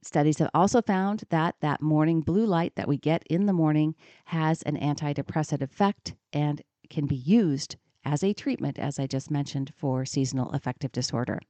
Studies 0.04 0.40
have 0.40 0.50
also 0.54 0.82
found 0.82 1.24
that 1.30 1.56
that 1.60 1.82
morning 1.82 2.22
blue 2.22 2.46
light 2.46 2.76
that 2.76 2.88
we 2.88 2.98
get 2.98 3.24
in 3.30 3.46
the 3.46 3.54
morning 3.54 3.96
has 4.26 4.62
an 4.62 4.78
antidepressant 4.78 5.62
effect 5.62 6.14
and 6.32 6.62
can 6.90 7.08
be 7.08 7.16
used 7.16 7.76
as 8.06 8.24
a 8.24 8.34
treatment, 8.34 8.80
as 8.80 9.00
I 9.00 9.08
just 9.08 9.30
mentioned, 9.30 9.74
for 9.76 10.06
seasonal 10.06 10.52
affective 10.52 10.94
disorder. 10.94 11.42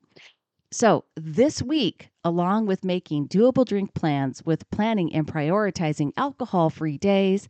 So, 0.71 1.05
this 1.15 1.61
week, 1.61 2.09
along 2.23 2.65
with 2.65 2.83
making 2.83 3.27
doable 3.27 3.65
drink 3.65 3.93
plans 3.93 4.43
with 4.43 4.69
planning 4.69 5.13
and 5.13 5.25
prioritizing 5.25 6.11
alcohol 6.17 6.69
free 6.69 6.97
days, 6.97 7.47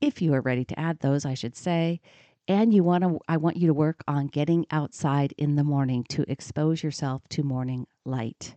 if 0.00 0.22
you 0.22 0.32
are 0.32 0.40
ready 0.40 0.64
to 0.64 0.78
add 0.78 1.00
those, 1.00 1.26
I 1.26 1.34
should 1.34 1.56
say, 1.56 2.00
and 2.48 2.72
you 2.72 2.82
want 2.84 3.04
to 3.04 3.18
I 3.28 3.36
want 3.36 3.56
you 3.56 3.66
to 3.68 3.74
work 3.74 4.02
on 4.06 4.28
getting 4.28 4.66
outside 4.70 5.34
in 5.38 5.56
the 5.56 5.64
morning 5.64 6.04
to 6.10 6.24
expose 6.30 6.82
yourself 6.82 7.22
to 7.30 7.42
morning 7.42 7.86
light. 8.04 8.56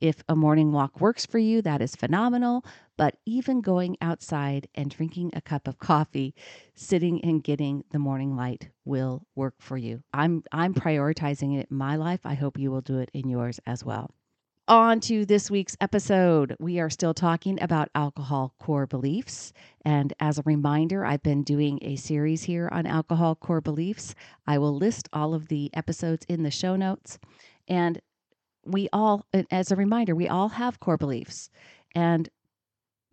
If 0.00 0.22
a 0.28 0.36
morning 0.36 0.72
walk 0.72 1.00
works 1.00 1.24
for 1.24 1.38
you, 1.38 1.62
that 1.62 1.80
is 1.80 1.96
phenomenal. 1.96 2.64
But 2.98 3.16
even 3.24 3.62
going 3.62 3.96
outside 4.02 4.68
and 4.74 4.90
drinking 4.90 5.30
a 5.34 5.40
cup 5.40 5.66
of 5.66 5.78
coffee, 5.78 6.34
sitting 6.74 7.22
and 7.24 7.42
getting 7.42 7.84
the 7.92 7.98
morning 7.98 8.36
light 8.36 8.68
will 8.84 9.26
work 9.34 9.54
for 9.58 9.76
you. 9.78 10.02
I'm 10.12 10.44
I'm 10.52 10.74
prioritizing 10.74 11.58
it 11.58 11.68
in 11.70 11.76
my 11.76 11.96
life. 11.96 12.20
I 12.24 12.34
hope 12.34 12.58
you 12.58 12.70
will 12.70 12.82
do 12.82 12.98
it 12.98 13.10
in 13.14 13.28
yours 13.28 13.58
as 13.66 13.84
well. 13.84 14.14
On 14.68 14.98
to 14.98 15.24
this 15.24 15.48
week's 15.48 15.76
episode. 15.80 16.56
We 16.58 16.80
are 16.80 16.90
still 16.90 17.14
talking 17.14 17.62
about 17.62 17.88
alcohol 17.94 18.52
core 18.58 18.88
beliefs. 18.88 19.52
And 19.84 20.12
as 20.18 20.38
a 20.38 20.42
reminder, 20.44 21.04
I've 21.04 21.22
been 21.22 21.44
doing 21.44 21.78
a 21.82 21.94
series 21.94 22.42
here 22.42 22.68
on 22.72 22.84
alcohol 22.84 23.36
core 23.36 23.60
beliefs. 23.60 24.16
I 24.44 24.58
will 24.58 24.74
list 24.74 25.08
all 25.12 25.34
of 25.34 25.46
the 25.46 25.70
episodes 25.72 26.26
in 26.28 26.42
the 26.42 26.50
show 26.50 26.74
notes. 26.74 27.20
And 27.68 28.00
we 28.64 28.88
all, 28.92 29.24
as 29.52 29.70
a 29.70 29.76
reminder, 29.76 30.16
we 30.16 30.26
all 30.26 30.48
have 30.48 30.80
core 30.80 30.96
beliefs. 30.96 31.48
And 31.94 32.28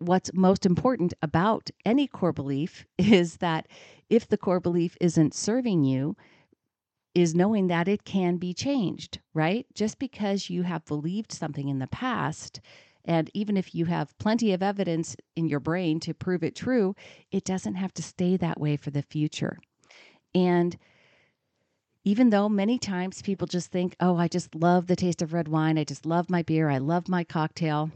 what's 0.00 0.34
most 0.34 0.66
important 0.66 1.14
about 1.22 1.70
any 1.84 2.08
core 2.08 2.32
belief 2.32 2.84
is 2.98 3.36
that 3.36 3.68
if 4.10 4.26
the 4.26 4.38
core 4.38 4.58
belief 4.58 4.96
isn't 5.00 5.34
serving 5.34 5.84
you, 5.84 6.16
is 7.14 7.34
knowing 7.34 7.68
that 7.68 7.88
it 7.88 8.04
can 8.04 8.36
be 8.36 8.52
changed, 8.52 9.20
right? 9.32 9.66
Just 9.74 9.98
because 9.98 10.50
you 10.50 10.62
have 10.62 10.84
believed 10.84 11.32
something 11.32 11.68
in 11.68 11.78
the 11.78 11.86
past, 11.86 12.60
and 13.04 13.30
even 13.34 13.56
if 13.56 13.74
you 13.74 13.84
have 13.84 14.16
plenty 14.18 14.52
of 14.52 14.62
evidence 14.62 15.16
in 15.36 15.46
your 15.46 15.60
brain 15.60 16.00
to 16.00 16.14
prove 16.14 16.42
it 16.42 16.56
true, 16.56 16.94
it 17.30 17.44
doesn't 17.44 17.74
have 17.76 17.94
to 17.94 18.02
stay 18.02 18.36
that 18.36 18.58
way 18.58 18.76
for 18.76 18.90
the 18.90 19.02
future. 19.02 19.58
And 20.34 20.76
even 22.04 22.30
though 22.30 22.48
many 22.48 22.78
times 22.78 23.22
people 23.22 23.46
just 23.46 23.70
think, 23.70 23.94
oh, 24.00 24.16
I 24.16 24.28
just 24.28 24.54
love 24.54 24.86
the 24.86 24.96
taste 24.96 25.22
of 25.22 25.32
red 25.32 25.48
wine, 25.48 25.78
I 25.78 25.84
just 25.84 26.04
love 26.04 26.28
my 26.28 26.42
beer, 26.42 26.68
I 26.68 26.78
love 26.78 27.08
my 27.08 27.24
cocktail. 27.24 27.90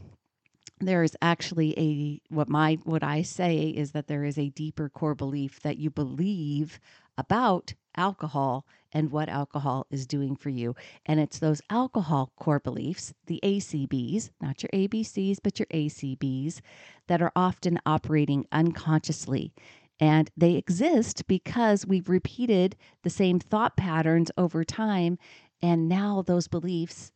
There 0.79 1.03
is 1.03 1.17
actually 1.21 1.77
a 1.77 2.21
what 2.33 2.47
my 2.47 2.79
what 2.85 3.03
I 3.03 3.21
say 3.21 3.67
is 3.67 3.91
that 3.91 4.07
there 4.07 4.23
is 4.23 4.37
a 4.37 4.49
deeper 4.49 4.87
core 4.87 5.13
belief 5.13 5.59
that 5.59 5.77
you 5.77 5.89
believe 5.89 6.79
about 7.17 7.73
alcohol 7.97 8.65
and 8.91 9.11
what 9.11 9.29
alcohol 9.29 9.85
is 9.89 10.07
doing 10.07 10.35
for 10.35 10.49
you. 10.49 10.75
And 11.05 11.19
it's 11.19 11.39
those 11.39 11.61
alcohol 11.69 12.31
core 12.35 12.59
beliefs, 12.59 13.13
the 13.27 13.39
ACBs, 13.43 14.31
not 14.41 14.63
your 14.63 14.69
ABCs, 14.73 15.37
but 15.43 15.59
your 15.59 15.67
ACBs, 15.67 16.61
that 17.07 17.21
are 17.21 17.31
often 17.35 17.79
operating 17.85 18.45
unconsciously. 18.51 19.53
And 19.99 20.29
they 20.37 20.55
exist 20.55 21.27
because 21.27 21.85
we've 21.85 22.09
repeated 22.09 22.75
the 23.03 23.09
same 23.09 23.39
thought 23.39 23.75
patterns 23.75 24.31
over 24.37 24.63
time. 24.63 25.17
And 25.61 25.89
now 25.89 26.21
those 26.21 26.47
beliefs 26.47 27.11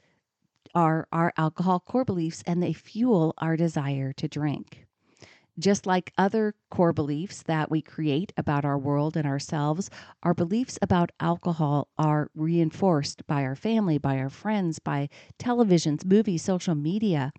are 0.76 1.08
our 1.12 1.32
alcohol 1.38 1.80
core 1.80 2.06
beliefs 2.06 2.44
and 2.46 2.62
they 2.62 2.74
fuel 2.74 3.34
our 3.38 3.56
desire 3.56 4.12
to 4.14 4.28
drink. 4.28 4.86
Just 5.60 5.86
like 5.86 6.12
other 6.18 6.56
core 6.72 6.94
beliefs 6.94 7.44
that 7.44 7.70
we 7.70 7.82
create 7.82 8.34
about 8.36 8.66
our 8.66 8.78
world 8.78 9.16
and 9.16 9.28
ourselves, 9.28 9.90
our 10.24 10.34
beliefs 10.34 10.80
about 10.82 11.12
alcohol 11.20 11.90
are 11.98 12.32
reinforced 12.34 13.26
by 13.28 13.44
our 13.44 13.56
family, 13.56 14.00
by 14.00 14.18
our 14.18 14.32
friends, 14.32 14.80
by 14.80 15.10
televisions, 15.38 16.06
movies, 16.06 16.42
social 16.42 16.74
media. 16.74 17.32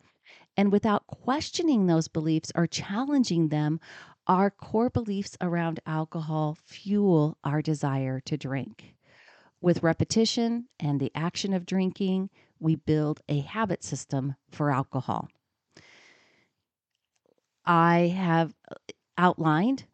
And 0.57 0.71
without 0.71 1.09
questioning 1.09 1.87
those 1.87 2.07
beliefs 2.07 2.53
or 2.55 2.69
challenging 2.69 3.49
them, 3.49 3.81
our 4.29 4.49
core 4.49 4.91
beliefs 4.91 5.37
around 5.41 5.81
alcohol 5.85 6.57
fuel 6.65 7.37
our 7.43 7.61
desire 7.61 8.21
to 8.21 8.37
drink. 8.37 8.95
With 9.61 9.83
repetition 9.83 10.69
and 10.79 11.01
the 11.01 11.11
action 11.17 11.53
of 11.53 11.67
drinking, 11.67 12.31
we 12.61 12.77
build 12.77 13.23
a 13.29 13.41
habit 13.41 13.83
system 13.83 14.37
for 14.53 14.71
alcohol. 14.71 15.29
I 17.67 18.15
have 18.17 18.55
uh, 18.71 18.75
outlined 19.17 19.85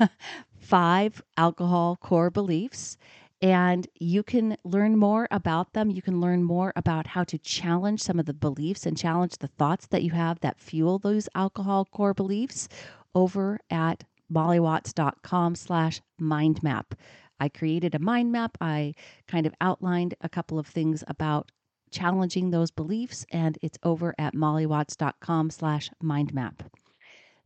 five 0.58 1.22
alcohol 1.36 1.96
core 1.96 2.30
beliefs, 2.30 2.96
and 3.40 3.86
you 3.98 4.22
can 4.22 4.56
learn 4.64 4.96
more 4.96 5.28
about 5.30 5.72
them. 5.72 5.90
You 5.90 6.02
can 6.02 6.20
learn 6.20 6.42
more 6.44 6.72
about 6.76 7.08
how 7.08 7.24
to 7.24 7.38
challenge 7.38 8.02
some 8.02 8.18
of 8.18 8.26
the 8.26 8.34
beliefs 8.34 8.86
and 8.86 8.96
challenge 8.96 9.38
the 9.38 9.48
thoughts 9.48 9.86
that 9.88 10.02
you 10.02 10.12
have 10.12 10.40
that 10.40 10.60
fuel 10.60 10.98
those 10.98 11.28
alcohol 11.34 11.84
core 11.84 12.14
beliefs 12.14 12.68
over 13.14 13.58
at 13.70 14.04
mollywatts.com 14.32 15.54
slash 15.54 16.00
mind 16.18 16.62
map. 16.62 16.94
I 17.38 17.48
created 17.48 17.94
a 17.94 17.98
mind 17.98 18.32
map. 18.32 18.56
I 18.60 18.94
kind 19.26 19.46
of 19.46 19.54
outlined 19.60 20.14
a 20.20 20.28
couple 20.28 20.58
of 20.58 20.66
things 20.66 21.02
about 21.08 21.50
challenging 21.90 22.50
those 22.50 22.70
beliefs, 22.70 23.26
and 23.30 23.58
it's 23.60 23.78
over 23.82 24.14
at 24.18 24.34
mollywatts.com 24.34 25.50
slash 25.50 25.90
mind 26.00 26.32
map. 26.32 26.62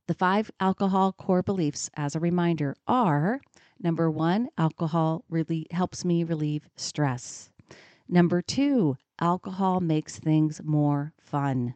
The 0.06 0.14
five 0.14 0.52
alcohol 0.60 1.12
core 1.12 1.42
beliefs, 1.42 1.90
as 1.96 2.14
a 2.14 2.20
reminder, 2.20 2.76
are 2.86 3.40
number 3.80 4.08
one, 4.08 4.48
alcohol 4.56 5.24
really 5.28 5.66
helps 5.72 6.04
me 6.04 6.22
relieve 6.22 6.68
stress. 6.76 7.50
Number 8.08 8.40
two, 8.40 8.96
alcohol 9.20 9.80
makes 9.80 10.18
things 10.18 10.60
more 10.62 11.12
fun. 11.18 11.74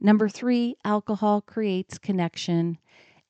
Number 0.00 0.28
three, 0.28 0.76
alcohol 0.84 1.40
creates 1.40 1.98
connection. 1.98 2.78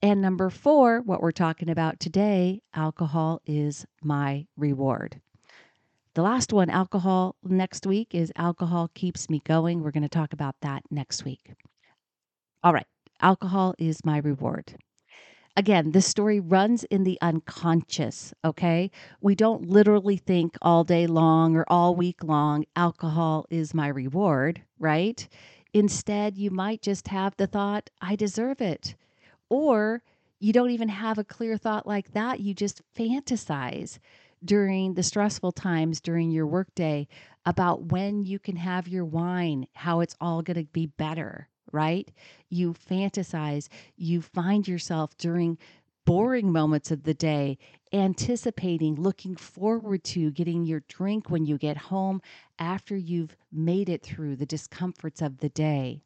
And 0.02 0.20
number 0.20 0.50
four, 0.50 1.00
what 1.00 1.22
we're 1.22 1.32
talking 1.32 1.70
about 1.70 1.98
today, 1.98 2.60
alcohol 2.74 3.40
is 3.46 3.86
my 4.02 4.46
reward. 4.56 5.20
The 6.14 6.22
last 6.22 6.52
one, 6.52 6.68
alcohol, 6.68 7.36
next 7.42 7.86
week 7.86 8.14
is 8.14 8.30
alcohol 8.36 8.90
keeps 8.92 9.30
me 9.30 9.40
going. 9.44 9.82
We're 9.82 9.92
going 9.92 10.02
to 10.02 10.10
talk 10.10 10.34
about 10.34 10.56
that 10.60 10.82
next 10.90 11.24
week. 11.24 11.54
All 12.62 12.74
right. 12.74 12.86
Alcohol 13.22 13.74
is 13.78 14.04
my 14.04 14.18
reward. 14.18 14.74
Again, 15.56 15.92
this 15.92 16.06
story 16.06 16.40
runs 16.40 16.84
in 16.84 17.04
the 17.04 17.18
unconscious, 17.22 18.34
okay? 18.44 18.90
We 19.20 19.34
don't 19.34 19.68
literally 19.68 20.16
think 20.16 20.56
all 20.62 20.82
day 20.82 21.06
long 21.06 21.54
or 21.56 21.64
all 21.68 21.94
week 21.94 22.24
long, 22.24 22.64
alcohol 22.74 23.46
is 23.50 23.74
my 23.74 23.88
reward, 23.88 24.62
right? 24.78 25.28
Instead, 25.72 26.36
you 26.36 26.50
might 26.50 26.82
just 26.82 27.08
have 27.08 27.36
the 27.36 27.46
thought, 27.46 27.90
I 28.00 28.16
deserve 28.16 28.60
it. 28.60 28.96
Or 29.50 30.02
you 30.40 30.52
don't 30.52 30.70
even 30.70 30.88
have 30.88 31.18
a 31.18 31.24
clear 31.24 31.56
thought 31.56 31.86
like 31.86 32.12
that. 32.14 32.40
You 32.40 32.54
just 32.54 32.82
fantasize 32.96 33.98
during 34.44 34.94
the 34.94 35.02
stressful 35.02 35.52
times 35.52 36.00
during 36.00 36.30
your 36.30 36.46
workday 36.46 37.06
about 37.46 37.92
when 37.92 38.24
you 38.24 38.38
can 38.38 38.56
have 38.56 38.88
your 38.88 39.04
wine, 39.04 39.66
how 39.74 40.00
it's 40.00 40.16
all 40.20 40.42
going 40.42 40.56
to 40.56 40.64
be 40.72 40.86
better, 40.86 41.48
right? 41.72 42.10
You 42.48 42.74
fantasize, 42.74 43.68
you 43.96 44.22
find 44.22 44.68
yourself 44.68 45.16
during 45.16 45.58
boring 46.04 46.52
moments 46.52 46.90
of 46.90 47.04
the 47.04 47.14
day, 47.14 47.58
anticipating, 47.92 48.96
looking 48.96 49.36
forward 49.36 50.04
to 50.04 50.30
getting 50.30 50.64
your 50.64 50.82
drink 50.88 51.30
when 51.30 51.44
you 51.44 51.58
get 51.58 51.76
home 51.76 52.20
after 52.58 52.96
you've 52.96 53.36
made 53.50 53.88
it 53.88 54.02
through 54.02 54.36
the 54.36 54.46
discomforts 54.46 55.22
of 55.22 55.38
the 55.38 55.48
day. 55.48 56.02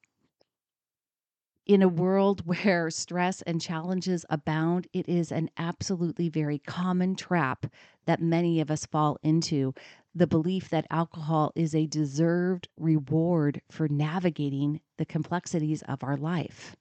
In 1.66 1.82
a 1.82 1.88
world 1.88 2.46
where 2.46 2.90
stress 2.90 3.42
and 3.42 3.60
challenges 3.60 4.24
abound, 4.30 4.86
it 4.92 5.08
is 5.08 5.32
an 5.32 5.50
absolutely 5.56 6.28
very 6.28 6.58
common 6.58 7.16
trap 7.16 7.66
that 8.06 8.22
many 8.22 8.60
of 8.60 8.70
us 8.70 8.86
fall 8.86 9.18
into 9.22 9.74
the 10.16 10.26
belief 10.26 10.70
that 10.70 10.86
alcohol 10.90 11.52
is 11.54 11.74
a 11.74 11.86
deserved 11.86 12.68
reward 12.78 13.60
for 13.70 13.86
navigating 13.86 14.80
the 14.96 15.04
complexities 15.04 15.82
of 15.82 16.02
our 16.02 16.16
life. 16.16 16.74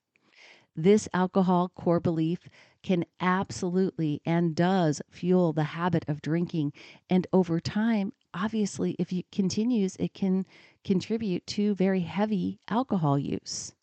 This 0.74 1.10
alcohol 1.13 1.69
core 1.76 2.00
belief 2.00 2.48
can 2.82 3.04
absolutely 3.19 4.21
and 4.26 4.56
does 4.56 5.02
fuel 5.10 5.52
the 5.52 5.63
habit 5.65 6.06
of 6.08 6.21
drinking. 6.21 6.71
And 7.10 7.28
over 7.34 7.60
time, 7.60 8.13
obviously, 8.34 8.95
if 8.98 9.12
it 9.12 9.26
continues, 9.34 9.98
it 10.00 10.13
can 10.13 10.45
contribute 10.86 11.45
to 11.48 11.76
very 11.76 12.02
heavy 12.02 12.60
alcohol 12.69 13.19
use. 13.19 13.74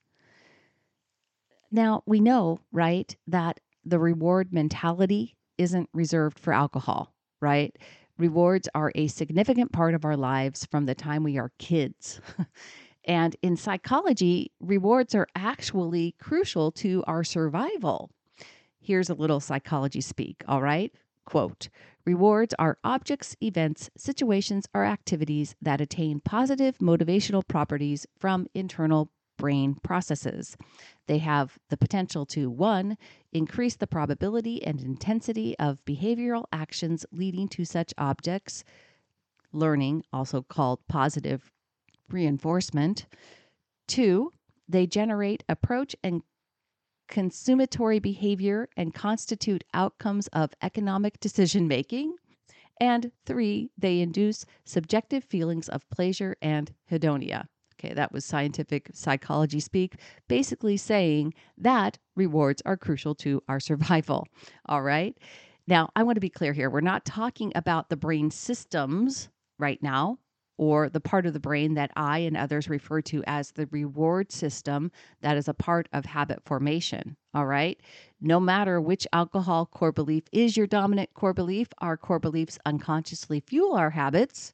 Now, 1.71 2.03
we 2.07 2.21
know, 2.21 2.61
right, 2.73 3.15
that 3.27 3.61
the 3.85 3.99
reward 3.99 4.53
mentality 4.53 5.37
isn't 5.59 5.91
reserved 5.93 6.39
for 6.39 6.55
alcohol, 6.55 7.13
right? 7.41 7.77
Rewards 8.23 8.69
are 8.73 8.93
a 8.95 9.09
significant 9.09 9.73
part 9.73 9.95
of 9.95 10.05
our 10.05 10.17
lives 10.17 10.65
from 10.67 10.87
the 10.87 10.95
time 10.95 11.25
we 11.25 11.39
are 11.39 11.51
kids. 11.59 12.21
and 13.05 13.35
in 13.43 13.57
psychology, 13.57 14.53
rewards 14.61 15.13
are 15.17 15.27
actually 15.35 16.15
crucial 16.21 16.71
to 16.71 17.03
our 17.09 17.25
survival. 17.25 18.13
Here's 18.79 19.11
a 19.11 19.15
little 19.15 19.41
psychology 19.41 20.01
speak, 20.01 20.45
all 20.47 20.63
right? 20.63 20.93
Quote 21.27 21.69
Rewards 22.07 22.55
are 22.61 22.79
objects, 22.85 23.35
events, 23.43 23.91
situations, 23.97 24.69
or 24.73 24.85
activities 24.85 25.57
that 25.61 25.81
attain 25.81 26.21
positive 26.21 26.79
motivational 26.79 27.43
properties 27.49 28.07
from 28.21 28.47
internal 28.55 29.11
brain 29.43 29.75
processes. 29.83 30.57
They 31.09 31.19
have 31.19 31.59
the 31.69 31.77
potential 31.77 32.25
to 32.27 32.49
one, 32.49 32.97
increase 33.33 33.75
the 33.75 33.89
probability 33.89 34.65
and 34.65 34.81
intensity 34.81 35.59
of 35.59 35.85
behavioral 35.85 36.45
actions 36.53 37.05
leading 37.11 37.49
to 37.49 37.65
such 37.65 37.93
objects, 37.99 38.63
learning, 39.53 40.05
also 40.13 40.43
called 40.43 40.79
positive 40.89 41.51
reinforcement. 42.09 43.07
Two, 43.89 44.31
they 44.69 44.87
generate 44.87 45.43
approach 45.49 45.97
and 46.05 46.23
consummatory 47.09 47.99
behavior 47.99 48.69
and 48.77 48.95
constitute 48.95 49.65
outcomes 49.75 50.29
of 50.29 50.55
economic 50.63 51.19
decision 51.19 51.67
making. 51.67 52.15
And 52.81 53.11
three, 53.27 53.71
they 53.77 53.99
induce 53.99 54.47
subjective 54.65 55.25
feelings 55.25 55.69
of 55.69 55.91
pleasure 55.91 56.37
and 56.41 56.73
hedonia. 56.89 57.49
Okay, 57.83 57.95
that 57.95 58.13
was 58.13 58.25
scientific 58.25 58.91
psychology 58.95 59.59
speak, 59.59 59.97
basically 60.29 60.77
saying 60.77 61.35
that 61.59 61.99
rewards 62.15 62.63
are 62.65 62.77
crucial 62.77 63.15
to 63.17 63.43
our 63.49 63.59
survival. 63.59 64.29
All 64.67 64.83
right. 64.83 65.17
Now, 65.67 65.91
I 65.97 66.05
want 66.05 66.17
to 66.17 66.21
be 66.21 66.29
clear 66.29 66.53
here. 66.53 66.71
We're 66.71 66.81
not 66.81 67.05
talking 67.05 67.53
about 67.57 67.89
the 67.89 67.97
brain 67.97 68.31
systems 68.31 69.29
right 69.59 69.83
now 69.83 70.19
or 70.59 70.89
the 70.89 71.01
part 71.01 71.27
of 71.27 71.33
the 71.33 71.41
brain 71.41 71.75
that 71.75 71.91
I 71.97 72.19
and 72.19 72.37
others 72.37 72.69
refer 72.69 73.01
to 73.03 73.25
as 73.27 73.51
the 73.51 73.67
reward 73.73 74.31
system 74.31 74.93
that 75.23 75.37
is 75.37 75.49
a 75.49 75.55
part 75.55 75.89
of 75.93 76.05
habit 76.05 76.41
formation. 76.45 77.17
All 77.35 77.47
right. 77.47 77.81
No 78.21 78.39
matter 78.39 78.81
which 78.81 79.07
alcohol 79.13 79.67
core 79.67 79.93
belief 79.93 80.25
is 80.31 80.57
your 80.57 80.67
dominant 80.69 81.15
core 81.15 81.33
belief, 81.35 81.69
our 81.79 81.97
core 81.97 82.21
beliefs 82.21 82.59
unconsciously 82.65 83.41
fuel 83.41 83.75
our 83.75 83.91
habits, 83.91 84.53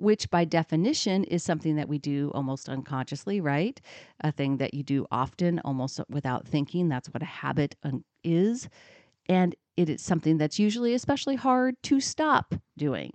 which 0.00 0.30
by 0.30 0.44
definition 0.44 1.24
is 1.24 1.42
something 1.42 1.76
that 1.76 1.88
we 1.88 1.98
do 1.98 2.30
almost 2.34 2.68
unconsciously, 2.68 3.40
right? 3.40 3.80
A 4.20 4.32
thing 4.32 4.58
that 4.58 4.74
you 4.74 4.82
do 4.82 5.06
often, 5.10 5.60
almost 5.64 6.00
without 6.08 6.46
thinking. 6.46 6.88
That's 6.88 7.08
what 7.08 7.22
a 7.22 7.26
habit 7.26 7.76
um, 7.82 8.04
is. 8.22 8.68
And 9.28 9.54
it 9.76 9.88
is 9.88 10.02
something 10.02 10.38
that's 10.38 10.58
usually 10.58 10.94
especially 10.94 11.36
hard 11.36 11.76
to 11.84 12.00
stop 12.00 12.54
doing. 12.76 13.12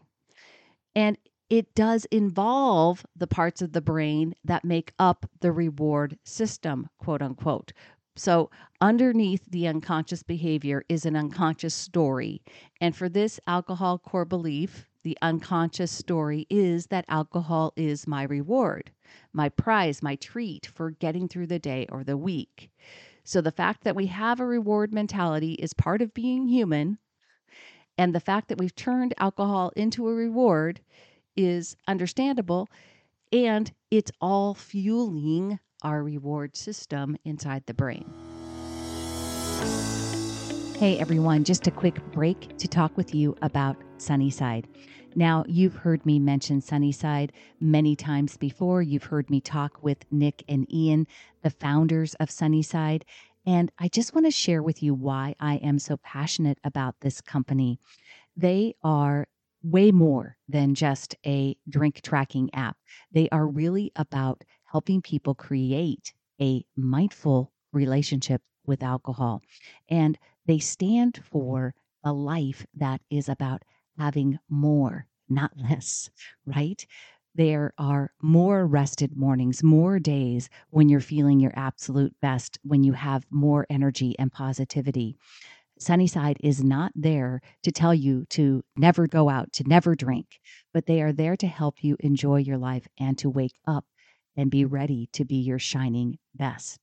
And 0.96 1.18
it 1.50 1.76
does 1.76 2.06
involve 2.06 3.06
the 3.16 3.28
parts 3.28 3.62
of 3.62 3.74
the 3.74 3.82
brain 3.82 4.34
that 4.44 4.66
make 4.66 4.94
up 4.98 5.26
the 5.42 5.52
reward 5.52 6.18
system, 6.24 6.90
quote 6.98 7.22
unquote. 7.22 7.74
So, 8.16 8.52
underneath 8.80 9.44
the 9.50 9.68
unconscious 9.68 10.22
behavior 10.22 10.84
is 10.88 11.06
an 11.06 11.16
unconscious 11.16 11.74
story. 11.74 12.44
And 12.80 12.96
for 12.96 13.10
this 13.10 13.40
alcohol 13.48 13.98
core 13.98 14.26
belief, 14.26 14.88
the 15.04 15.18
unconscious 15.22 15.92
story 15.92 16.48
is 16.50 16.88
that 16.88 17.06
alcohol 17.08 17.74
is 17.76 18.08
my 18.08 18.24
reward, 18.24 18.92
my 19.34 19.50
prize, 19.50 20.02
my 20.02 20.16
treat 20.16 20.66
for 20.66 20.92
getting 20.92 21.28
through 21.28 21.48
the 21.48 21.60
day 21.60 21.86
or 21.90 22.04
the 22.04 22.18
week. 22.18 22.72
So, 23.24 23.42
the 23.42 23.52
fact 23.52 23.84
that 23.84 23.96
we 23.96 24.08
have 24.08 24.40
a 24.40 24.46
reward 24.46 24.94
mentality 24.94 25.54
is 25.54 25.74
part 25.74 26.02
of 26.02 26.14
being 26.14 26.48
human. 26.48 26.98
And 27.98 28.14
the 28.14 28.20
fact 28.20 28.48
that 28.48 28.58
we've 28.58 28.76
turned 28.76 29.14
alcohol 29.18 29.72
into 29.76 30.08
a 30.08 30.14
reward 30.14 30.82
is 31.36 31.76
understandable. 31.88 32.68
And 33.32 33.72
it's 33.92 34.12
all 34.20 34.54
fueling 34.54 35.60
our 35.84 36.04
reward 36.04 36.56
system 36.56 37.18
inside 37.24 37.66
the 37.66 37.74
brain. 37.74 38.23
Hey 40.78 40.98
everyone, 40.98 41.44
just 41.44 41.68
a 41.68 41.72
quick 41.72 42.04
break 42.12 42.58
to 42.58 42.68
talk 42.68 42.98
with 42.98 43.14
you 43.14 43.36
about 43.42 43.78
Sunnyside. 43.98 44.68
Now, 45.16 45.46
you've 45.48 45.76
heard 45.76 46.06
me 46.06 46.20
mention 46.20 46.62
Sunnyside 46.62 47.32
many 47.62 47.96
times 47.96 48.38
before. 48.38 48.82
You've 48.82 49.06
heard 49.06 49.30
me 49.30 49.40
talk 49.40 49.84
with 49.84 50.00
Nick 50.12 50.44
and 50.50 50.72
Ian, 50.74 51.06
the 51.44 51.52
founders 51.52 52.16
of 52.16 52.32
Sunnyside. 52.32 53.06
And 53.46 53.72
I 53.78 53.88
just 53.88 54.16
want 54.16 54.26
to 54.26 54.32
share 54.32 54.64
with 54.64 54.82
you 54.82 54.94
why 54.96 55.36
I 55.40 55.56
am 55.58 55.78
so 55.78 55.98
passionate 55.98 56.58
about 56.64 56.96
this 57.02 57.22
company. 57.22 57.80
They 58.36 58.74
are 58.84 59.28
way 59.62 59.92
more 59.92 60.38
than 60.50 60.74
just 60.76 61.16
a 61.26 61.56
drink 61.70 62.02
tracking 62.02 62.50
app. 62.54 62.78
They 63.12 63.30
are 63.30 63.48
really 63.48 63.92
about 63.96 64.44
helping 64.66 65.02
people 65.02 65.36
create 65.36 66.14
a 66.42 66.66
mindful 66.76 67.54
relationship 67.72 68.42
with 68.66 68.82
alcohol. 68.82 69.42
And 69.90 70.18
they 70.46 70.60
stand 70.60 71.22
for 71.24 71.74
a 72.04 72.14
life 72.14 72.66
that 72.76 73.02
is 73.10 73.30
about 73.30 73.64
having 73.98 74.40
more, 74.50 75.08
not 75.30 75.52
less, 75.58 76.10
right? 76.46 76.86
There 77.36 77.74
are 77.78 78.12
more 78.22 78.68
rested 78.68 79.18
mornings, 79.18 79.64
more 79.64 79.98
days 80.00 80.50
when 80.70 80.90
you're 80.90 81.00
feeling 81.00 81.40
your 81.40 81.54
absolute 81.56 82.14
best, 82.22 82.60
when 82.64 82.84
you 82.84 82.94
have 82.94 83.26
more 83.32 83.66
energy 83.70 84.16
and 84.20 84.32
positivity. 84.32 85.16
Sunnyside 85.80 86.38
is 86.42 86.64
not 86.64 86.92
there 86.96 87.42
to 87.64 87.72
tell 87.72 87.94
you 87.94 88.26
to 88.30 88.64
never 88.78 89.08
go 89.08 89.30
out, 89.30 89.52
to 89.54 89.64
never 89.68 89.96
drink, 89.96 90.40
but 90.74 90.86
they 90.86 91.02
are 91.02 91.12
there 91.12 91.36
to 91.38 91.48
help 91.48 91.84
you 91.84 91.98
enjoy 92.00 92.38
your 92.38 92.58
life 92.58 92.88
and 93.00 93.18
to 93.18 93.30
wake 93.30 93.60
up 93.66 93.86
and 94.38 94.52
be 94.52 94.66
ready 94.66 95.10
to 95.14 95.26
be 95.26 95.36
your 95.36 95.60
shining 95.60 96.20
best. 96.36 96.80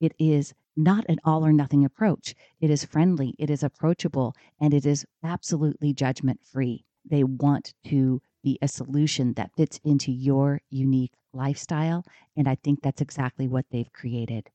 It 0.00 0.14
is 0.18 0.54
not 0.76 1.04
an 1.08 1.18
all 1.24 1.44
or 1.44 1.52
nothing 1.52 1.84
approach. 1.84 2.34
It 2.60 2.70
is 2.70 2.84
friendly, 2.84 3.34
it 3.38 3.50
is 3.50 3.62
approachable, 3.62 4.34
and 4.60 4.72
it 4.72 4.86
is 4.86 5.04
absolutely 5.22 5.92
judgment 5.92 6.40
free. 6.44 6.84
They 7.04 7.24
want 7.24 7.74
to 7.86 8.22
be 8.42 8.58
a 8.62 8.68
solution 8.68 9.34
that 9.34 9.54
fits 9.56 9.80
into 9.84 10.10
your 10.12 10.60
unique 10.70 11.12
lifestyle. 11.32 12.04
And 12.36 12.48
I 12.48 12.56
think 12.56 12.82
that's 12.82 13.00
exactly 13.00 13.48
what 13.48 13.64
they've 13.70 13.90
created. 13.92 14.50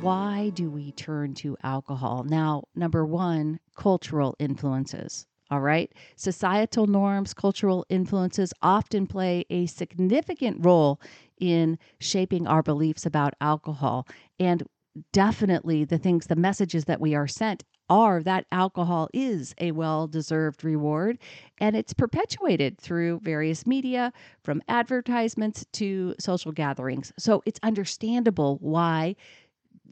Why 0.00 0.50
do 0.54 0.70
we 0.70 0.92
turn 0.92 1.34
to 1.34 1.56
alcohol? 1.62 2.24
Now, 2.24 2.62
number 2.74 3.04
one, 3.04 3.58
cultural 3.76 4.36
influences. 4.38 5.26
All 5.50 5.60
right. 5.60 5.92
Societal 6.16 6.86
norms, 6.86 7.34
cultural 7.34 7.84
influences 7.88 8.52
often 8.62 9.06
play 9.06 9.44
a 9.50 9.66
significant 9.66 10.64
role 10.64 11.00
in 11.38 11.78
shaping 12.00 12.46
our 12.46 12.62
beliefs 12.62 13.06
about 13.06 13.34
alcohol. 13.40 14.06
And 14.38 14.64
definitely 15.12 15.84
the 15.84 15.98
things, 15.98 16.26
the 16.26 16.36
messages 16.36 16.84
that 16.86 17.00
we 17.00 17.14
are 17.14 17.28
sent 17.28 17.64
are 17.88 18.22
that 18.22 18.46
alcohol 18.50 19.08
is 19.12 19.54
a 19.60 19.72
well 19.72 20.06
deserved 20.06 20.64
reward 20.64 21.18
and 21.58 21.76
it's 21.76 21.92
perpetuated 21.92 22.78
through 22.78 23.20
various 23.20 23.66
media, 23.66 24.12
from 24.42 24.62
advertisements 24.68 25.64
to 25.72 26.14
social 26.18 26.52
gatherings. 26.52 27.12
So 27.18 27.42
it's 27.46 27.60
understandable 27.62 28.58
why 28.60 29.16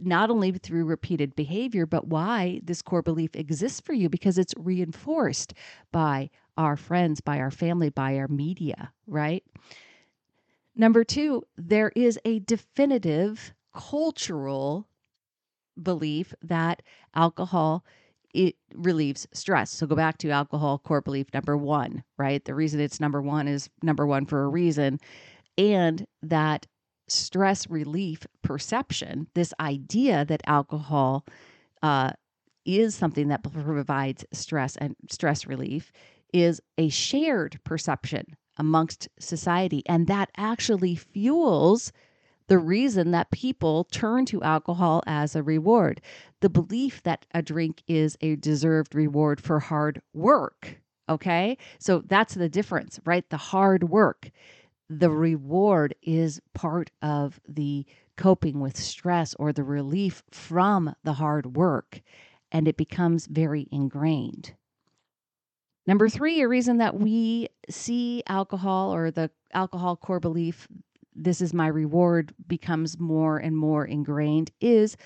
not 0.00 0.30
only 0.30 0.52
through 0.52 0.85
repeated 0.85 1.37
behavior, 1.37 1.87
but 1.87 2.09
why 2.09 2.61
this 2.64 2.83
core 2.83 3.02
belief 3.02 3.35
exists 3.35 3.80
for 3.80 3.92
you 3.92 4.09
because 4.09 4.38
it's 4.38 4.54
reinforced 4.57 5.54
by 5.92 6.30
our 6.57 6.76
friends, 6.76 7.20
by 7.20 7.38
our 7.38 7.50
family, 7.50 7.90
by 7.90 8.16
our 8.16 8.28
media, 8.28 8.92
right? 9.07 9.44
Number 10.76 11.04
two, 11.04 11.44
there 11.57 11.92
is 11.94 12.18
a 12.24 12.40
definitive 12.40 13.54
cultural 13.74 14.88
belief 15.82 16.34
that 16.42 16.82
alcohol 17.14 17.84
it 18.32 18.56
relieves 18.74 19.28
stress. 19.32 19.70
So 19.70 19.87
go 19.87 19.94
back 19.94 20.18
to 20.18 20.30
alcohol 20.30 20.78
core 20.78 21.00
belief 21.00 21.28
number 21.32 21.56
1, 21.56 22.02
right? 22.18 22.44
The 22.44 22.54
reason 22.54 22.80
it's 22.80 23.00
number 23.00 23.22
1 23.22 23.46
is 23.46 23.70
number 23.82 24.06
1 24.06 24.26
for 24.26 24.42
a 24.42 24.48
reason 24.48 24.98
and 25.56 26.06
that 26.22 26.66
stress 27.08 27.68
relief 27.68 28.26
perception, 28.42 29.28
this 29.34 29.52
idea 29.60 30.24
that 30.24 30.42
alcohol 30.46 31.24
uh, 31.82 32.12
is 32.64 32.94
something 32.94 33.28
that 33.28 33.42
provides 33.42 34.24
stress 34.32 34.76
and 34.76 34.96
stress 35.10 35.46
relief, 35.46 35.92
is 36.32 36.60
a 36.78 36.88
shared 36.88 37.60
perception 37.64 38.24
amongst 38.56 39.08
society. 39.20 39.82
And 39.87 40.06
that 40.06 40.30
actually 40.37 40.94
fuels 40.96 41.92
the 42.48 42.59
reason 42.59 43.11
that 43.12 43.30
people 43.30 43.85
turn 43.85 44.26
to 44.26 44.42
alcohol 44.42 45.02
as 45.07 45.35
a 45.35 45.42
reward. 45.42 46.00
The 46.40 46.50
belief 46.50 47.02
that 47.04 47.26
a 47.33 47.42
drink 47.42 47.83
is 47.87 48.16
a 48.20 48.37
deserved 48.37 48.94
reward 48.94 49.40
for 49.40 49.61
hard 49.61 50.02
work. 50.12 50.78
Okay. 51.09 51.59
So 51.78 52.02
that's 52.07 52.35
the 52.35 52.48
difference, 52.48 53.00
right? 53.04 53.28
The 53.28 53.37
hard 53.37 53.85
work 53.85 54.30
the 54.88 55.11
reward 55.11 55.94
is 56.02 56.40
part 56.52 56.90
of 57.02 57.40
the 57.48 57.87
coping 58.16 58.61
with 58.61 58.76
stress 58.76 59.35
or 59.38 59.52
the 59.52 59.64
relief 59.64 60.22
from 60.30 60.94
the 61.04 61.14
hard 61.14 61.57
work, 61.57 62.00
and 62.52 62.68
it 62.68 62.76
becomes 62.76 63.26
very 63.26 63.66
ingrained. 63.72 64.54
Number 65.87 66.09
three, 66.09 66.40
a 66.40 66.48
reason 66.48 66.78
that 66.78 66.98
we 66.98 67.48
see 67.68 68.22
alcohol 68.26 68.94
or 68.94 69.11
the 69.11 69.30
alcohol 69.52 69.96
core 69.96 70.20
belief, 70.20 70.68
this 71.14 71.40
is 71.40 71.55
my 71.55 71.66
reward, 71.66 72.35
becomes 72.46 72.98
more 72.98 73.38
and 73.38 73.57
more 73.57 73.85
ingrained 73.85 74.50
is 74.61 74.96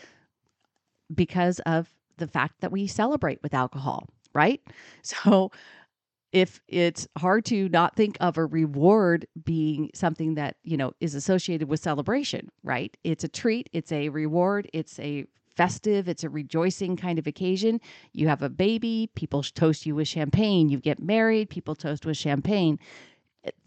because 1.14 1.60
of 1.60 1.88
the 2.16 2.26
fact 2.26 2.60
that 2.60 2.72
we 2.72 2.86
celebrate 2.86 3.42
with 3.42 3.54
alcohol, 3.54 4.08
right? 4.34 4.60
So 5.02 5.50
if 6.32 6.60
it's 6.68 7.08
hard 7.16 7.46
to 7.46 7.70
not 7.70 7.96
think 7.96 8.18
of 8.20 8.36
a 8.36 8.44
reward 8.44 9.26
being 9.44 9.90
something 9.94 10.34
that 10.34 10.56
you 10.62 10.76
know 10.76 10.92
is 11.00 11.14
associated 11.14 11.70
with 11.70 11.80
celebration 11.80 12.50
right 12.62 12.94
it's 13.02 13.24
a 13.24 13.28
treat 13.28 13.70
it's 13.72 13.90
a 13.92 14.10
reward 14.10 14.68
it's 14.74 14.98
a 15.00 15.24
festive, 15.58 16.08
it's 16.08 16.22
a 16.22 16.30
rejoicing 16.30 16.96
kind 16.96 17.18
of 17.18 17.26
occasion. 17.26 17.80
You 18.12 18.28
have 18.28 18.42
a 18.42 18.48
baby, 18.48 19.10
people 19.16 19.42
toast 19.42 19.84
you 19.84 19.96
with 19.96 20.06
champagne. 20.06 20.68
You 20.68 20.78
get 20.78 21.02
married, 21.02 21.50
people 21.50 21.74
toast 21.74 22.06
with 22.06 22.16
champagne. 22.16 22.78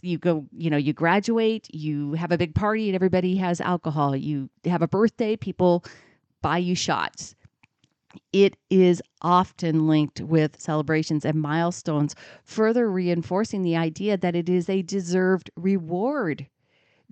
You 0.02 0.17
go, 0.17 0.46
you 0.56 0.70
know, 0.70 0.78
you 0.78 0.94
graduate, 0.94 1.67
you 1.74 2.13
have 2.13 2.32
a 2.32 2.38
big 2.38 2.56
party, 2.56 2.88
and 2.89 2.96
everybody 2.96 3.36
has 3.38 3.62
alcohol. 3.62 4.15
You 4.15 4.50
have 4.65 4.82
a 4.82 4.88
birthday, 4.88 5.36
people 5.36 5.86
buy 6.41 6.58
you 6.58 6.76
shots. 6.76 7.36
It 8.34 8.58
is 8.70 9.02
often 9.22 9.88
linked 9.88 10.20
with 10.20 10.60
celebrations 10.60 11.24
and 11.24 11.41
milestones, 11.41 12.15
further 12.44 12.91
reinforcing 12.91 13.62
the 13.62 13.78
idea 13.78 14.17
that 14.17 14.36
it 14.36 14.50
is 14.50 14.70
a 14.70 14.82
deserved 14.82 15.50
reward 15.56 16.48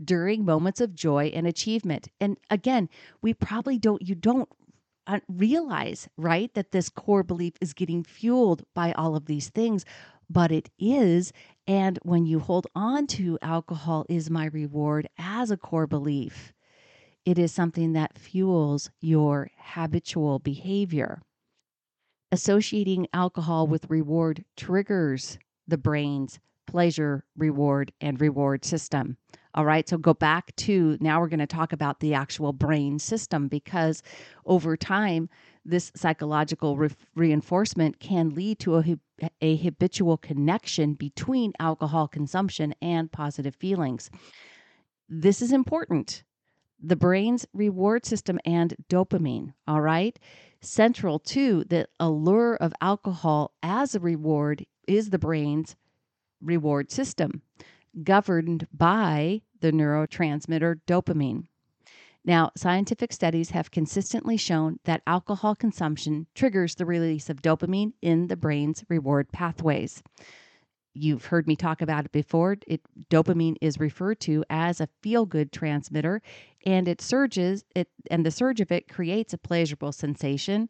during 0.03 0.45
moments 0.45 0.81
of 0.81 0.95
joy 0.95 1.31
and 1.33 1.45
achievement. 1.47 2.09
And 2.19 2.37
again, 2.49 2.89
we 3.21 3.33
probably 3.33 3.77
don't, 3.77 4.01
you 4.01 4.15
don't 4.15 4.49
Uh, 5.09 5.19
realize, 5.27 6.07
right, 6.17 6.53
that 6.53 6.71
this 6.71 6.87
core 6.87 7.23
belief 7.23 7.53
is 7.59 7.73
getting 7.73 8.03
fueled 8.03 8.63
by 8.75 8.91
all 8.91 9.15
of 9.15 9.25
these 9.25 9.49
things, 9.49 9.83
but 10.29 10.51
it 10.51 10.69
is. 10.77 11.33
And 11.65 11.97
when 12.03 12.27
you 12.27 12.39
hold 12.39 12.67
on 12.75 13.07
to 13.07 13.39
alcohol 13.41 14.05
is 14.07 14.29
my 14.29 14.45
reward 14.45 15.09
as 15.17 15.49
a 15.49 15.57
core 15.57 15.87
belief, 15.87 16.53
it 17.25 17.39
is 17.39 17.51
something 17.51 17.93
that 17.93 18.19
fuels 18.19 18.91
your 19.01 19.49
habitual 19.57 20.37
behavior. 20.37 21.23
Associating 22.31 23.07
alcohol 23.11 23.65
with 23.65 23.89
reward 23.89 24.45
triggers 24.55 25.39
the 25.67 25.79
brain's 25.79 26.39
pleasure, 26.67 27.25
reward, 27.35 27.91
and 27.99 28.21
reward 28.21 28.63
system. 28.63 29.17
All 29.55 29.65
right, 29.65 29.89
so 29.89 29.97
go 29.97 30.13
back 30.13 30.55
to 30.57 30.97
now 30.99 31.19
we're 31.19 31.27
going 31.27 31.39
to 31.39 31.47
talk 31.47 31.73
about 31.73 31.99
the 31.99 32.13
actual 32.13 32.53
brain 32.53 32.99
system 32.99 33.47
because 33.47 34.03
over 34.45 34.77
time, 34.77 35.27
this 35.65 35.91
psychological 35.95 36.77
re- 36.77 36.89
reinforcement 37.15 37.99
can 37.99 38.29
lead 38.29 38.59
to 38.59 38.77
a, 38.77 38.95
a 39.41 39.55
habitual 39.57 40.17
connection 40.17 40.93
between 40.93 41.53
alcohol 41.59 42.07
consumption 42.07 42.75
and 42.81 43.11
positive 43.11 43.55
feelings. 43.55 44.11
This 45.09 45.41
is 45.41 45.51
important. 45.51 46.23
The 46.81 46.95
brain's 46.95 47.45
reward 47.53 48.05
system 48.05 48.39
and 48.45 48.75
dopamine, 48.87 49.53
all 49.67 49.81
right? 49.81 50.17
Central 50.61 51.19
to 51.19 51.63
the 51.63 51.87
allure 51.99 52.55
of 52.55 52.73
alcohol 52.81 53.51
as 53.63 53.95
a 53.95 53.99
reward 53.99 54.65
is 54.87 55.09
the 55.09 55.19
brain's 55.19 55.75
reward 56.41 56.91
system, 56.91 57.41
governed 58.03 58.67
by 58.73 59.41
the 59.61 59.71
neurotransmitter 59.71 60.79
dopamine. 60.87 61.47
Now, 62.25 62.51
scientific 62.55 63.13
studies 63.13 63.51
have 63.51 63.71
consistently 63.71 64.37
shown 64.37 64.79
that 64.83 65.01
alcohol 65.07 65.55
consumption 65.55 66.27
triggers 66.35 66.75
the 66.75 66.85
release 66.85 67.29
of 67.29 67.41
dopamine 67.41 67.93
in 68.01 68.27
the 68.27 68.35
brain's 68.35 68.83
reward 68.89 69.31
pathways. 69.31 70.03
You've 70.93 71.25
heard 71.25 71.47
me 71.47 71.55
talk 71.55 71.81
about 71.81 72.05
it 72.05 72.11
before. 72.11 72.57
It 72.67 72.81
dopamine 73.09 73.55
is 73.61 73.79
referred 73.79 74.19
to 74.21 74.43
as 74.49 74.81
a 74.81 74.89
feel-good 75.01 75.51
transmitter 75.51 76.21
and 76.65 76.87
it 76.87 77.01
surges 77.01 77.63
it 77.73 77.87
and 78.11 78.25
the 78.25 78.31
surge 78.31 78.59
of 78.59 78.71
it 78.71 78.89
creates 78.89 79.33
a 79.33 79.37
pleasurable 79.37 79.91
sensation, 79.91 80.67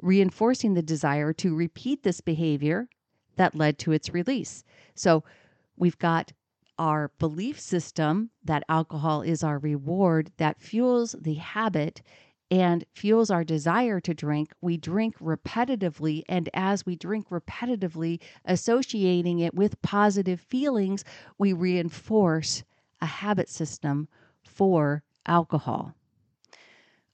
reinforcing 0.00 0.74
the 0.74 0.82
desire 0.82 1.32
to 1.34 1.54
repeat 1.54 2.02
this 2.02 2.20
behavior 2.20 2.88
that 3.36 3.54
led 3.54 3.78
to 3.80 3.92
its 3.92 4.14
release. 4.14 4.64
So 4.94 5.22
we've 5.76 5.98
got 5.98 6.32
our 6.78 7.10
belief 7.18 7.58
system 7.60 8.30
that 8.44 8.62
alcohol 8.68 9.22
is 9.22 9.42
our 9.42 9.58
reward 9.58 10.30
that 10.36 10.60
fuels 10.60 11.16
the 11.20 11.34
habit 11.34 12.02
and 12.50 12.84
fuels 12.94 13.30
our 13.30 13.44
desire 13.44 14.00
to 14.00 14.14
drink. 14.14 14.52
We 14.60 14.76
drink 14.76 15.18
repetitively. 15.18 16.22
And 16.28 16.48
as 16.54 16.86
we 16.86 16.96
drink 16.96 17.28
repetitively, 17.28 18.20
associating 18.44 19.40
it 19.40 19.54
with 19.54 19.80
positive 19.82 20.40
feelings, 20.40 21.04
we 21.36 21.52
reinforce 21.52 22.64
a 23.00 23.06
habit 23.06 23.48
system 23.48 24.08
for 24.42 25.02
alcohol. 25.26 25.94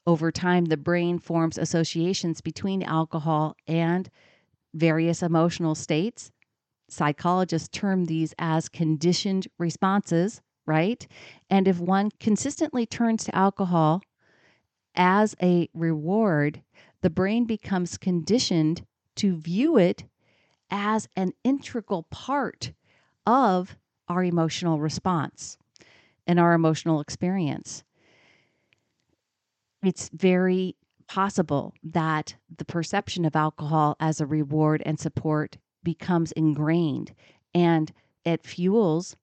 Over 0.07 0.31
time, 0.31 0.67
the 0.67 0.77
brain 0.77 1.19
forms 1.19 1.59
associations 1.59 2.41
between 2.41 2.83
alcohol 2.83 3.57
and 3.67 4.11
various 4.75 5.23
emotional 5.23 5.75
states. 5.75 6.31
Psychologists 6.95 7.69
term 7.69 8.05
these 8.05 8.35
as 8.39 8.69
conditioned 8.69 9.49
responses, 9.59 10.41
right? 10.65 11.07
And 11.51 11.67
if 11.67 11.81
one 11.81 12.11
consistently 12.21 12.87
turns 12.87 13.25
to 13.25 13.35
alcohol 13.35 14.03
as 14.95 15.35
a 15.43 15.69
reward, 15.75 16.63
the 17.01 17.11
brain 17.11 17.47
becomes 17.47 17.99
conditioned 17.99 18.87
to 19.17 19.37
view 19.37 19.77
it 19.77 20.05
as 20.71 21.09
an 21.17 21.33
integral 21.43 22.05
part 22.05 22.73
of 23.27 23.77
our 24.09 24.23
emotional 24.23 24.79
response 24.79 25.59
and 26.27 26.39
our 26.39 26.53
emotional 26.53 27.01
experience. 27.01 27.83
It's 29.83 30.11
very 30.15 30.77
possible 31.09 31.75
that 31.83 32.37
the 32.57 32.65
perception 32.65 33.25
of 33.25 33.37
alcohol 33.37 33.97
as 33.99 34.21
a 34.21 34.27
reward 34.27 34.83
and 34.87 34.99
support 34.99 35.59
becomes 35.85 36.33
ingrained 36.33 37.15
and 37.55 37.93
it 38.25 38.45
fuels 38.45 39.17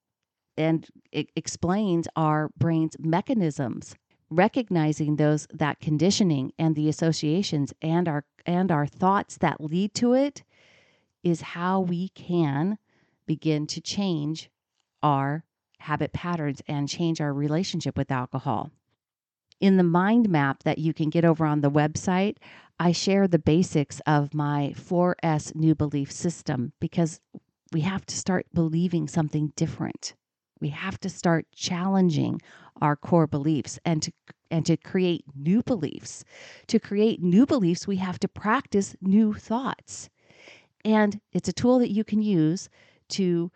and 0.58 0.88
it 1.12 1.30
explains 1.36 2.08
our 2.16 2.50
brain's 2.58 2.96
mechanisms 3.00 3.96
recognizing 4.32 5.18
those 5.18 5.46
that 5.54 5.80
conditioning 5.82 6.54
and 6.58 6.76
the 6.76 6.88
associations 6.88 7.74
and 7.82 8.08
our 8.08 8.24
and 8.46 8.72
our 8.72 8.88
thoughts 8.88 9.38
that 9.38 9.62
lead 9.62 9.94
to 9.94 10.14
it 10.14 10.44
is 11.22 11.42
how 11.42 11.82
we 11.82 12.10
can 12.10 12.78
begin 13.28 13.68
to 13.68 13.82
change 13.82 14.50
our 15.04 15.44
habit 15.80 16.14
patterns 16.14 16.62
and 16.68 16.88
change 16.88 17.20
our 17.20 17.34
relationship 17.34 17.98
with 17.98 18.12
alcohol. 18.12 18.72
In 19.60 19.78
the 19.78 19.84
mind 19.84 20.30
map 20.30 20.64
that 20.64 20.80
you 20.80 20.94
can 20.94 21.10
get 21.10 21.26
over 21.26 21.46
on 21.46 21.62
the 21.62 21.70
website, 21.70 22.38
I 22.82 22.94
share 22.94 23.28
the 23.28 23.38
basics 23.38 24.02
of 24.08 24.34
my 24.34 24.74
4S 24.76 25.54
new 25.54 25.76
belief 25.76 26.12
system 26.12 26.74
because 26.80 27.20
we 27.72 27.82
have 27.82 28.08
to 28.08 28.18
start 28.18 28.48
believing 28.56 29.08
something 29.08 29.54
different. 29.56 30.16
We 30.60 30.70
have 30.70 31.00
to 31.02 31.10
start 31.10 31.46
challenging 31.54 32.42
our 32.82 32.96
core 32.96 33.28
beliefs 33.28 33.78
and 33.86 34.02
to 34.02 34.12
and 34.50 34.66
to 34.66 34.78
create 34.78 35.26
new 35.36 35.62
beliefs. 35.62 36.24
To 36.70 36.80
create 36.80 37.22
new 37.22 37.46
beliefs, 37.46 37.86
we 37.86 37.98
have 37.98 38.18
to 38.18 38.28
practice 38.28 38.96
new 39.00 39.36
thoughts. 39.36 40.10
And 40.84 41.22
it's 41.34 41.50
a 41.50 41.54
tool 41.54 41.78
that 41.78 41.92
you 41.92 42.04
can 42.04 42.24
use 42.24 42.68
to 43.10 43.52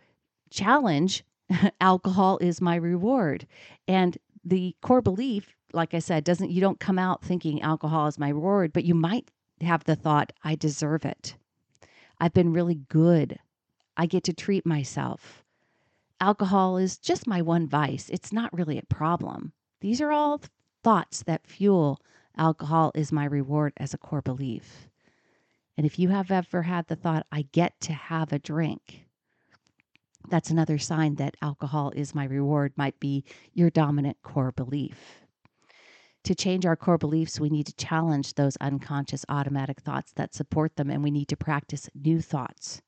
challenge 0.51 1.23
alcohol 1.81 2.37
is 2.41 2.61
my 2.61 2.75
reward. 2.75 3.47
And 3.87 4.19
the 4.43 4.75
core 4.83 5.01
belief 5.01 5.55
like 5.75 5.93
I 5.93 5.99
said, 5.99 6.23
doesn't 6.23 6.51
you 6.51 6.61
don't 6.61 6.79
come 6.79 6.97
out 6.97 7.23
thinking 7.23 7.61
alcohol 7.61 8.07
is 8.07 8.17
my 8.17 8.29
reward, 8.29 8.73
but 8.73 8.85
you 8.85 8.95
might 8.95 9.29
have 9.61 9.83
the 9.83 9.95
thought, 9.95 10.33
I 10.43 10.55
deserve 10.55 11.05
it. 11.05 11.35
I've 12.19 12.33
been 12.33 12.53
really 12.53 12.79
good. 12.89 13.39
I 13.97 14.05
get 14.05 14.23
to 14.25 14.33
treat 14.33 14.65
myself. 14.65 15.43
Alcohol 16.19 16.77
is 16.77 16.97
just 16.97 17.27
my 17.27 17.41
one 17.41 17.67
vice. 17.67 18.09
It's 18.09 18.31
not 18.31 18.53
really 18.53 18.77
a 18.77 18.93
problem. 18.93 19.51
These 19.81 20.01
are 20.01 20.11
all 20.11 20.41
thoughts 20.83 21.23
that 21.23 21.47
fuel 21.47 21.99
alcohol 22.37 22.91
is 22.95 23.11
my 23.11 23.25
reward 23.25 23.73
as 23.77 23.93
a 23.93 23.97
core 23.97 24.21
belief. 24.21 24.87
And 25.77 25.85
if 25.85 25.99
you 25.99 26.09
have 26.09 26.31
ever 26.31 26.63
had 26.63 26.87
the 26.87 26.95
thought, 26.95 27.25
I 27.31 27.47
get 27.51 27.79
to 27.81 27.93
have 27.93 28.31
a 28.31 28.39
drink, 28.39 29.07
that's 30.29 30.49
another 30.49 30.77
sign 30.77 31.15
that 31.15 31.35
alcohol 31.41 31.91
is 31.95 32.15
my 32.15 32.23
reward, 32.23 32.73
might 32.77 32.99
be 32.99 33.23
your 33.53 33.69
dominant 33.69 34.17
core 34.23 34.51
belief 34.51 35.24
to 36.25 36.35
change 36.35 36.65
our 36.65 36.75
core 36.75 36.97
beliefs, 36.97 37.39
we 37.39 37.49
need 37.49 37.67
to 37.67 37.75
challenge 37.75 38.33
those 38.33 38.57
unconscious 38.57 39.25
automatic 39.29 39.81
thoughts 39.81 40.11
that 40.13 40.33
support 40.35 40.75
them, 40.75 40.89
and 40.89 41.03
we 41.03 41.11
need 41.11 41.27
to 41.29 41.37
practice 41.37 41.89
new 41.95 42.21
thoughts. 42.21 42.81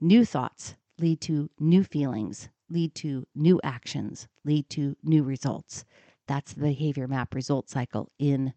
New 0.00 0.24
thoughts 0.24 0.74
lead 0.98 1.20
to 1.22 1.50
new 1.58 1.82
feelings, 1.82 2.48
lead 2.68 2.94
to 2.94 3.26
new 3.34 3.60
actions, 3.64 4.28
lead 4.44 4.68
to 4.70 4.96
new 5.02 5.22
results. 5.22 5.84
That's 6.26 6.52
the 6.52 6.62
behavior 6.62 7.08
map 7.08 7.34
result 7.34 7.68
cycle 7.68 8.10
in 8.18 8.54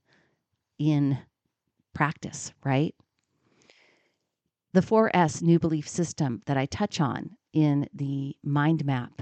in 0.78 1.18
practice, 1.94 2.54
right? 2.64 2.94
The 4.74 4.82
4S 4.82 5.42
new 5.42 5.58
belief 5.58 5.88
system 5.88 6.42
that 6.46 6.58
I 6.58 6.66
touch 6.66 7.00
on 7.00 7.38
in 7.54 7.88
the 7.94 8.36
mind 8.44 8.86
map. 8.86 9.22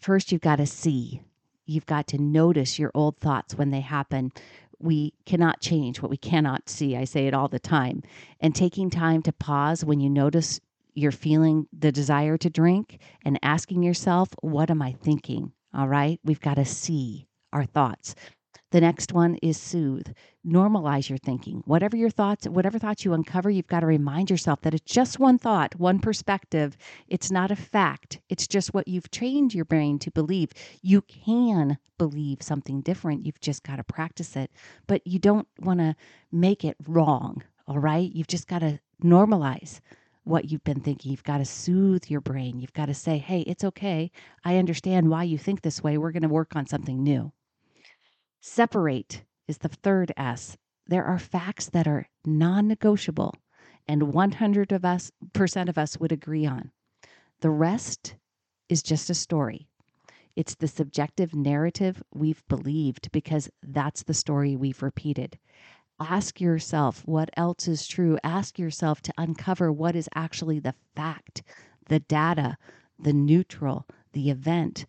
First, 0.00 0.32
you've 0.32 0.40
got 0.40 0.56
to 0.56 0.66
see 0.66 1.20
you've 1.66 1.86
got 1.86 2.06
to 2.08 2.18
notice 2.18 2.78
your 2.78 2.90
old 2.94 3.18
thoughts 3.18 3.54
when 3.54 3.70
they 3.70 3.80
happen. 3.80 4.32
We 4.78 5.14
cannot 5.26 5.60
change 5.60 6.02
what 6.02 6.10
we 6.10 6.16
cannot 6.16 6.68
see. 6.68 6.96
I 6.96 7.04
say 7.04 7.26
it 7.26 7.34
all 7.34 7.48
the 7.48 7.58
time. 7.58 8.02
And 8.40 8.54
taking 8.54 8.90
time 8.90 9.22
to 9.22 9.32
pause 9.32 9.84
when 9.84 10.00
you 10.00 10.10
notice 10.10 10.60
you're 10.94 11.12
feeling 11.12 11.68
the 11.72 11.92
desire 11.92 12.36
to 12.38 12.50
drink 12.50 12.98
and 13.24 13.38
asking 13.42 13.82
yourself, 13.82 14.28
what 14.42 14.70
am 14.70 14.82
I 14.82 14.92
thinking? 14.92 15.52
All 15.74 15.88
right. 15.88 16.20
We've 16.24 16.40
got 16.40 16.54
to 16.54 16.64
see 16.64 17.28
our 17.52 17.64
thoughts. 17.64 18.14
The 18.72 18.80
next 18.80 19.12
one 19.12 19.36
is 19.42 19.58
soothe. 19.58 20.08
Normalize 20.46 21.10
your 21.10 21.18
thinking. 21.18 21.62
Whatever 21.66 21.94
your 21.94 22.08
thoughts, 22.08 22.48
whatever 22.48 22.78
thoughts 22.78 23.04
you 23.04 23.12
uncover, 23.12 23.50
you've 23.50 23.66
got 23.66 23.80
to 23.80 23.86
remind 23.86 24.30
yourself 24.30 24.62
that 24.62 24.72
it's 24.72 24.90
just 24.90 25.18
one 25.18 25.36
thought, 25.36 25.74
one 25.76 25.98
perspective. 25.98 26.78
It's 27.06 27.30
not 27.30 27.50
a 27.50 27.56
fact. 27.56 28.20
It's 28.30 28.46
just 28.46 28.72
what 28.72 28.88
you've 28.88 29.10
trained 29.10 29.52
your 29.52 29.66
brain 29.66 29.98
to 29.98 30.10
believe. 30.10 30.52
You 30.80 31.02
can 31.02 31.76
believe 31.98 32.42
something 32.42 32.80
different. 32.80 33.26
You've 33.26 33.40
just 33.40 33.62
got 33.62 33.76
to 33.76 33.84
practice 33.84 34.36
it. 34.36 34.50
But 34.86 35.06
you 35.06 35.18
don't 35.18 35.48
want 35.60 35.80
to 35.80 35.94
make 36.32 36.64
it 36.64 36.78
wrong. 36.88 37.42
All 37.68 37.78
right? 37.78 38.10
You've 38.10 38.26
just 38.26 38.48
got 38.48 38.60
to 38.60 38.80
normalize 39.04 39.80
what 40.24 40.50
you've 40.50 40.64
been 40.64 40.80
thinking. 40.80 41.10
You've 41.10 41.24
got 41.24 41.38
to 41.38 41.44
soothe 41.44 42.08
your 42.08 42.22
brain. 42.22 42.58
You've 42.58 42.72
got 42.72 42.86
to 42.86 42.94
say, 42.94 43.18
hey, 43.18 43.42
it's 43.42 43.64
okay. 43.64 44.10
I 44.46 44.56
understand 44.56 45.10
why 45.10 45.24
you 45.24 45.36
think 45.36 45.60
this 45.60 45.82
way. 45.82 45.98
We're 45.98 46.12
going 46.12 46.22
to 46.22 46.28
work 46.30 46.56
on 46.56 46.66
something 46.66 47.02
new. 47.02 47.32
Separate 48.44 49.22
is 49.46 49.58
the 49.58 49.68
third 49.68 50.10
S. 50.16 50.56
There 50.88 51.04
are 51.04 51.20
facts 51.20 51.68
that 51.68 51.86
are 51.86 52.08
non 52.26 52.66
negotiable 52.66 53.36
and 53.86 54.12
100 54.12 54.72
of 54.72 54.84
us 54.84 55.12
percent 55.32 55.68
of 55.68 55.78
us 55.78 55.96
would 56.00 56.10
agree 56.10 56.44
on. 56.44 56.72
The 57.38 57.50
rest 57.50 58.16
is 58.68 58.82
just 58.82 59.08
a 59.08 59.14
story. 59.14 59.68
It's 60.34 60.56
the 60.56 60.66
subjective 60.66 61.36
narrative 61.36 62.02
we've 62.12 62.42
believed 62.48 63.12
because 63.12 63.48
that's 63.62 64.02
the 64.02 64.12
story 64.12 64.56
we've 64.56 64.82
repeated. 64.82 65.38
Ask 66.00 66.40
yourself 66.40 67.06
what 67.06 67.30
else 67.36 67.68
is 67.68 67.86
true. 67.86 68.18
Ask 68.24 68.58
yourself 68.58 69.00
to 69.02 69.14
uncover 69.16 69.70
what 69.70 69.94
is 69.94 70.08
actually 70.16 70.58
the 70.58 70.74
fact, 70.96 71.44
the 71.86 72.00
data, 72.00 72.56
the 72.98 73.12
neutral, 73.12 73.86
the 74.14 74.30
event, 74.30 74.84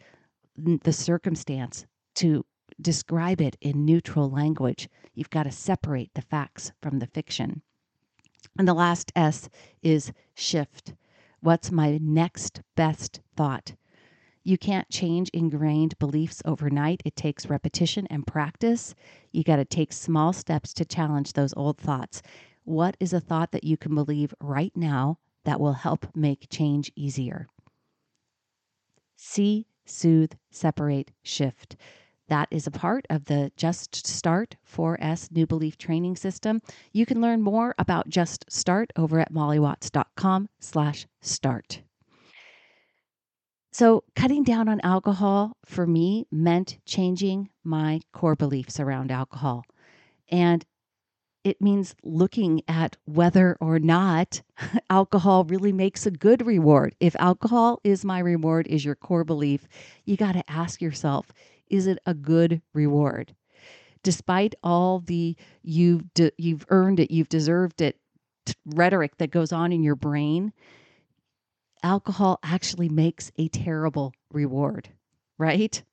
the 0.57 0.93
circumstance 0.93 1.85
to 2.15 2.43
describe 2.81 3.41
it 3.41 3.57
in 3.61 3.85
neutral 3.85 4.29
language. 4.29 4.89
You've 5.13 5.29
got 5.29 5.43
to 5.43 5.51
separate 5.51 6.13
the 6.13 6.21
facts 6.21 6.71
from 6.81 6.99
the 6.99 7.07
fiction. 7.07 7.61
And 8.57 8.67
the 8.67 8.73
last 8.73 9.11
S 9.15 9.49
is 9.81 10.11
shift. 10.35 10.93
What's 11.39 11.71
my 11.71 11.97
next 12.01 12.61
best 12.75 13.21
thought? 13.35 13.75
You 14.43 14.57
can't 14.57 14.89
change 14.89 15.29
ingrained 15.29 15.97
beliefs 15.99 16.41
overnight. 16.45 17.01
It 17.05 17.15
takes 17.15 17.49
repetition 17.49 18.07
and 18.09 18.27
practice. 18.27 18.93
You 19.31 19.43
got 19.43 19.55
to 19.55 19.65
take 19.65 19.93
small 19.93 20.33
steps 20.33 20.73
to 20.73 20.85
challenge 20.85 21.33
those 21.33 21.53
old 21.55 21.77
thoughts. 21.77 22.21
What 22.65 22.97
is 22.99 23.13
a 23.13 23.21
thought 23.21 23.51
that 23.51 23.63
you 23.63 23.77
can 23.77 23.95
believe 23.95 24.33
right 24.41 24.75
now 24.75 25.19
that 25.45 25.59
will 25.59 25.73
help 25.73 26.07
make 26.15 26.49
change 26.49 26.91
easier? 26.95 27.47
See, 29.15 29.67
soothe, 29.85 30.33
separate, 30.51 31.11
shift. 31.23 31.77
That 32.33 32.47
is 32.49 32.65
a 32.65 32.71
part 32.71 33.05
of 33.11 33.25
the 33.25 33.51
Just 33.57 34.07
Start 34.07 34.55
4S 34.67 35.31
New 35.31 35.45
Belief 35.45 35.77
Training 35.77 36.15
System. 36.15 36.63
You 36.91 37.05
can 37.05 37.21
learn 37.21 37.43
more 37.43 37.75
about 37.77 38.09
Just 38.09 38.51
Start 38.51 38.91
over 38.95 39.19
at 39.19 39.31
mollywatts.com 39.31 40.49
slash 40.59 41.05
start. 41.21 41.83
So, 43.71 44.03
cutting 44.15 44.43
down 44.43 44.67
on 44.67 44.81
alcohol 44.81 45.57
for 45.63 45.85
me 45.85 46.25
meant 46.31 46.79
changing 46.87 47.49
my 47.63 48.01
core 48.13 48.35
beliefs 48.35 48.79
around 48.79 49.11
alcohol. 49.11 49.63
And 50.27 50.65
it 51.43 51.61
means 51.61 51.95
looking 52.03 52.63
at 52.67 52.97
whether 53.05 53.57
or 53.59 53.77
not 53.77 54.41
alcohol 54.89 55.43
really 55.43 55.71
makes 55.71 56.07
a 56.07 56.11
good 56.11 56.47
reward. 56.47 56.95
If 56.99 57.15
alcohol 57.19 57.79
is 57.83 58.03
my 58.03 58.17
reward, 58.17 58.65
is 58.65 58.83
your 58.83 58.95
core 58.95 59.23
belief, 59.23 59.67
you 60.05 60.17
got 60.17 60.31
to 60.31 60.49
ask 60.49 60.81
yourself 60.81 61.31
is 61.73 61.87
it 61.87 61.99
a 62.05 62.13
good 62.13 62.61
reward? 62.73 63.35
Despite 64.03 64.55
all 64.63 64.99
the 64.99 65.35
you've 65.63 66.13
de- 66.13 66.31
you've 66.37 66.65
earned 66.69 66.99
it, 66.99 67.11
you've 67.11 67.29
deserved 67.29 67.81
it 67.81 67.97
t- 68.45 68.53
rhetoric 68.65 69.17
that 69.17 69.31
goes 69.31 69.51
on 69.51 69.71
in 69.71 69.83
your 69.83 69.95
brain, 69.95 70.53
alcohol 71.83 72.39
actually 72.43 72.89
makes 72.89 73.31
a 73.37 73.47
terrible 73.49 74.13
reward, 74.31 74.89
right? 75.37 75.83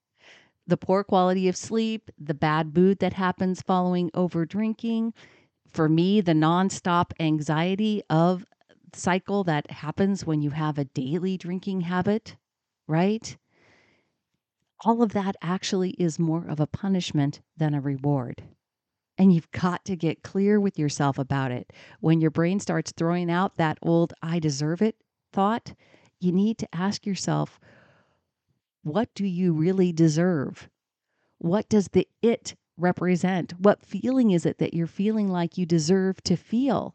The 0.66 0.76
poor 0.76 1.04
quality 1.04 1.48
of 1.48 1.56
sleep, 1.56 2.10
the 2.18 2.34
bad 2.34 2.76
mood 2.76 2.98
that 3.00 3.14
happens 3.14 3.62
following 3.62 4.10
over 4.14 4.46
drinking, 4.46 5.14
for 5.70 5.88
me, 5.88 6.20
the 6.20 6.32
nonstop 6.32 7.12
anxiety 7.20 8.02
of 8.10 8.44
cycle 8.94 9.44
that 9.44 9.70
happens 9.70 10.26
when 10.26 10.42
you 10.42 10.50
have 10.50 10.78
a 10.78 10.84
daily 10.84 11.38
drinking 11.38 11.82
habit, 11.82 12.36
right? 12.88 13.36
All 14.84 15.02
of 15.02 15.12
that 15.12 15.36
actually 15.42 15.90
is 15.90 16.18
more 16.18 16.46
of 16.46 16.60
a 16.60 16.66
punishment 16.66 17.40
than 17.56 17.74
a 17.74 17.80
reward. 17.80 18.42
And 19.18 19.32
you've 19.32 19.50
got 19.50 19.84
to 19.84 19.96
get 19.96 20.22
clear 20.22 20.58
with 20.58 20.78
yourself 20.78 21.18
about 21.18 21.50
it. 21.52 21.72
When 22.00 22.20
your 22.20 22.30
brain 22.30 22.60
starts 22.60 22.92
throwing 22.96 23.30
out 23.30 23.56
that 23.56 23.78
old 23.82 24.14
I 24.22 24.38
deserve 24.38 24.80
it 24.80 24.96
thought, 25.32 25.74
you 26.20 26.32
need 26.32 26.58
to 26.58 26.74
ask 26.74 27.04
yourself, 27.04 27.60
what 28.82 29.14
do 29.14 29.26
you 29.26 29.52
really 29.52 29.92
deserve? 29.92 30.68
What 31.38 31.68
does 31.68 31.88
the 31.88 32.08
it 32.22 32.56
represent? 32.78 33.52
What 33.60 33.84
feeling 33.84 34.30
is 34.30 34.46
it 34.46 34.58
that 34.58 34.72
you're 34.72 34.86
feeling 34.86 35.28
like 35.28 35.58
you 35.58 35.66
deserve 35.66 36.22
to 36.24 36.36
feel? 36.36 36.94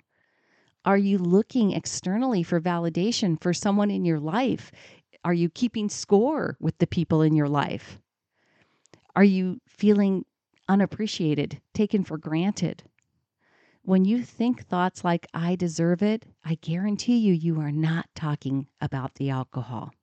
Are 0.84 0.98
you 0.98 1.17
looking 1.17 1.71
externally 1.71 2.43
for 2.43 2.60
validation 2.62 3.41
for 3.41 3.54
someone 3.54 3.89
in 3.89 4.06
your 4.06 4.19
life? 4.19 4.71
Are 5.26 5.34
you 5.34 5.50
keeping 5.50 5.90
score 5.90 6.56
with 6.60 6.78
the 6.78 6.86
people 6.86 7.24
in 7.24 7.36
your 7.36 7.50
life? 7.50 7.98
Are 9.16 9.24
you 9.24 9.60
feeling 9.66 10.24
unappreciated, 10.70 11.60
taken 11.74 12.04
for 12.04 12.20
granted? 12.20 12.84
When 13.82 14.06
you 14.06 14.22
think 14.22 14.68
thoughts 14.68 15.04
like, 15.04 15.26
I 15.34 15.56
deserve 15.56 16.04
it, 16.04 16.28
I 16.44 16.60
guarantee 16.62 17.18
you, 17.18 17.34
you 17.34 17.60
are 17.60 17.72
not 17.72 18.06
talking 18.14 18.68
about 18.80 19.16
the 19.16 19.32
alcohol. 19.32 19.94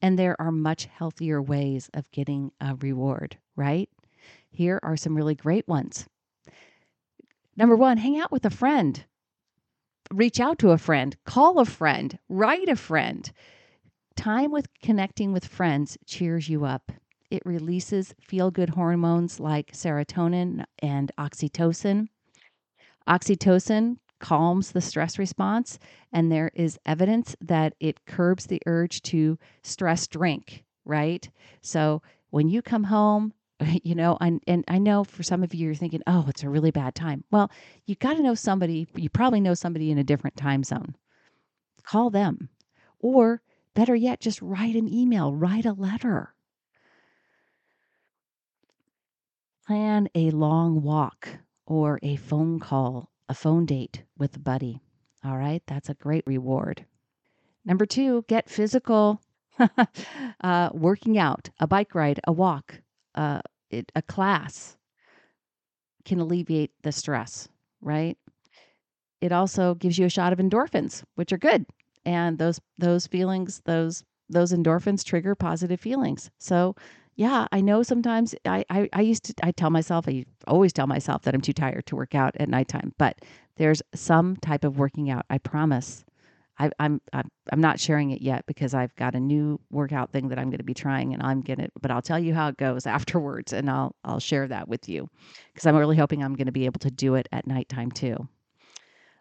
And 0.00 0.16
there 0.16 0.40
are 0.40 0.52
much 0.52 0.86
healthier 0.86 1.42
ways 1.42 1.90
of 1.92 2.08
getting 2.12 2.52
a 2.60 2.76
reward, 2.76 3.36
right? 3.56 3.90
Here 4.48 4.78
are 4.84 4.96
some 4.96 5.16
really 5.16 5.34
great 5.34 5.66
ones. 5.66 6.06
Number 7.56 7.74
one, 7.74 7.96
hang 7.96 8.16
out 8.16 8.30
with 8.30 8.44
a 8.44 8.50
friend. 8.50 9.04
Reach 10.12 10.38
out 10.38 10.60
to 10.60 10.70
a 10.70 10.78
friend, 10.78 11.16
call 11.24 11.58
a 11.58 11.64
friend, 11.64 12.16
write 12.28 12.68
a 12.68 12.76
friend. 12.76 13.32
Time 14.18 14.50
with 14.50 14.66
connecting 14.82 15.32
with 15.32 15.46
friends 15.46 15.96
cheers 16.04 16.48
you 16.48 16.64
up. 16.64 16.90
It 17.30 17.40
releases 17.46 18.16
feel 18.20 18.50
good 18.50 18.70
hormones 18.70 19.38
like 19.38 19.70
serotonin 19.70 20.64
and 20.80 21.12
oxytocin. 21.16 22.08
Oxytocin 23.06 23.98
calms 24.18 24.72
the 24.72 24.80
stress 24.80 25.20
response, 25.20 25.78
and 26.12 26.32
there 26.32 26.50
is 26.56 26.80
evidence 26.84 27.36
that 27.40 27.76
it 27.78 28.06
curbs 28.06 28.46
the 28.46 28.60
urge 28.66 29.02
to 29.02 29.38
stress 29.62 30.08
drink, 30.08 30.64
right? 30.84 31.30
So 31.62 32.02
when 32.30 32.48
you 32.48 32.60
come 32.60 32.82
home, 32.82 33.32
you 33.84 33.94
know, 33.94 34.18
and, 34.20 34.42
and 34.48 34.64
I 34.66 34.78
know 34.78 35.04
for 35.04 35.22
some 35.22 35.44
of 35.44 35.54
you, 35.54 35.66
you're 35.66 35.76
thinking, 35.76 36.02
oh, 36.08 36.24
it's 36.26 36.42
a 36.42 36.48
really 36.48 36.72
bad 36.72 36.96
time. 36.96 37.22
Well, 37.30 37.52
you 37.86 37.94
got 37.94 38.14
to 38.14 38.22
know 38.24 38.34
somebody, 38.34 38.88
you 38.96 39.10
probably 39.10 39.40
know 39.40 39.54
somebody 39.54 39.92
in 39.92 39.98
a 39.98 40.04
different 40.04 40.36
time 40.36 40.64
zone. 40.64 40.96
Call 41.84 42.10
them. 42.10 42.48
Or 42.98 43.42
Better 43.78 43.94
yet, 43.94 44.18
just 44.18 44.42
write 44.42 44.74
an 44.74 44.92
email, 44.92 45.32
write 45.32 45.64
a 45.64 45.72
letter. 45.72 46.34
Plan 49.68 50.08
a 50.16 50.32
long 50.32 50.82
walk 50.82 51.28
or 51.64 52.00
a 52.02 52.16
phone 52.16 52.58
call, 52.58 53.12
a 53.28 53.34
phone 53.34 53.66
date 53.66 54.02
with 54.18 54.34
a 54.34 54.40
buddy. 54.40 54.80
All 55.24 55.38
right, 55.38 55.62
that's 55.68 55.88
a 55.88 55.94
great 55.94 56.24
reward. 56.26 56.86
Number 57.64 57.86
two, 57.86 58.24
get 58.26 58.50
physical. 58.50 59.22
uh, 60.40 60.70
working 60.72 61.16
out, 61.16 61.50
a 61.60 61.68
bike 61.68 61.94
ride, 61.94 62.18
a 62.26 62.32
walk, 62.32 62.82
uh, 63.14 63.42
it, 63.70 63.92
a 63.94 64.02
class 64.02 64.76
can 66.04 66.18
alleviate 66.18 66.72
the 66.82 66.90
stress, 66.90 67.48
right? 67.80 68.18
It 69.20 69.30
also 69.30 69.76
gives 69.76 70.00
you 70.00 70.06
a 70.06 70.10
shot 70.10 70.32
of 70.32 70.40
endorphins, 70.40 71.04
which 71.14 71.32
are 71.32 71.38
good 71.38 71.64
and 72.08 72.38
those 72.38 72.58
those 72.78 73.06
feelings 73.06 73.60
those 73.66 74.02
those 74.30 74.52
endorphins 74.52 75.04
trigger 75.04 75.34
positive 75.34 75.78
feelings 75.78 76.30
so 76.38 76.74
yeah 77.16 77.46
i 77.52 77.60
know 77.60 77.82
sometimes 77.82 78.34
I, 78.46 78.64
I 78.70 78.88
i 78.94 79.02
used 79.02 79.24
to 79.24 79.34
i 79.42 79.52
tell 79.52 79.68
myself 79.70 80.08
i 80.08 80.24
always 80.46 80.72
tell 80.72 80.86
myself 80.86 81.22
that 81.22 81.34
i'm 81.34 81.42
too 81.42 81.52
tired 81.52 81.84
to 81.86 81.96
work 81.96 82.14
out 82.14 82.34
at 82.40 82.48
nighttime 82.48 82.94
but 82.96 83.20
there's 83.56 83.82
some 83.94 84.36
type 84.36 84.64
of 84.64 84.78
working 84.78 85.10
out 85.10 85.26
i 85.28 85.36
promise 85.38 86.04
I, 86.60 86.70
I'm, 86.80 87.00
I'm 87.12 87.28
I'm 87.52 87.60
not 87.60 87.78
sharing 87.78 88.10
it 88.10 88.20
yet 88.20 88.44
because 88.46 88.74
I've 88.74 88.94
got 88.96 89.14
a 89.14 89.20
new 89.20 89.60
workout 89.70 90.10
thing 90.10 90.28
that 90.30 90.40
I'm 90.40 90.50
going 90.50 90.58
to 90.58 90.64
be 90.64 90.74
trying, 90.74 91.14
and 91.14 91.22
I'm 91.22 91.40
gonna. 91.40 91.68
But 91.80 91.92
I'll 91.92 92.02
tell 92.02 92.18
you 92.18 92.34
how 92.34 92.48
it 92.48 92.56
goes 92.56 92.84
afterwards, 92.96 93.52
and 93.52 93.70
I'll 93.70 93.94
I'll 94.04 94.18
share 94.18 94.48
that 94.48 94.66
with 94.68 94.88
you 94.88 95.08
because 95.54 95.66
I'm 95.66 95.76
really 95.76 95.96
hoping 95.96 96.24
I'm 96.24 96.34
going 96.34 96.46
to 96.46 96.52
be 96.52 96.64
able 96.66 96.80
to 96.80 96.90
do 96.90 97.14
it 97.14 97.28
at 97.30 97.46
nighttime 97.46 97.92
too. 97.92 98.28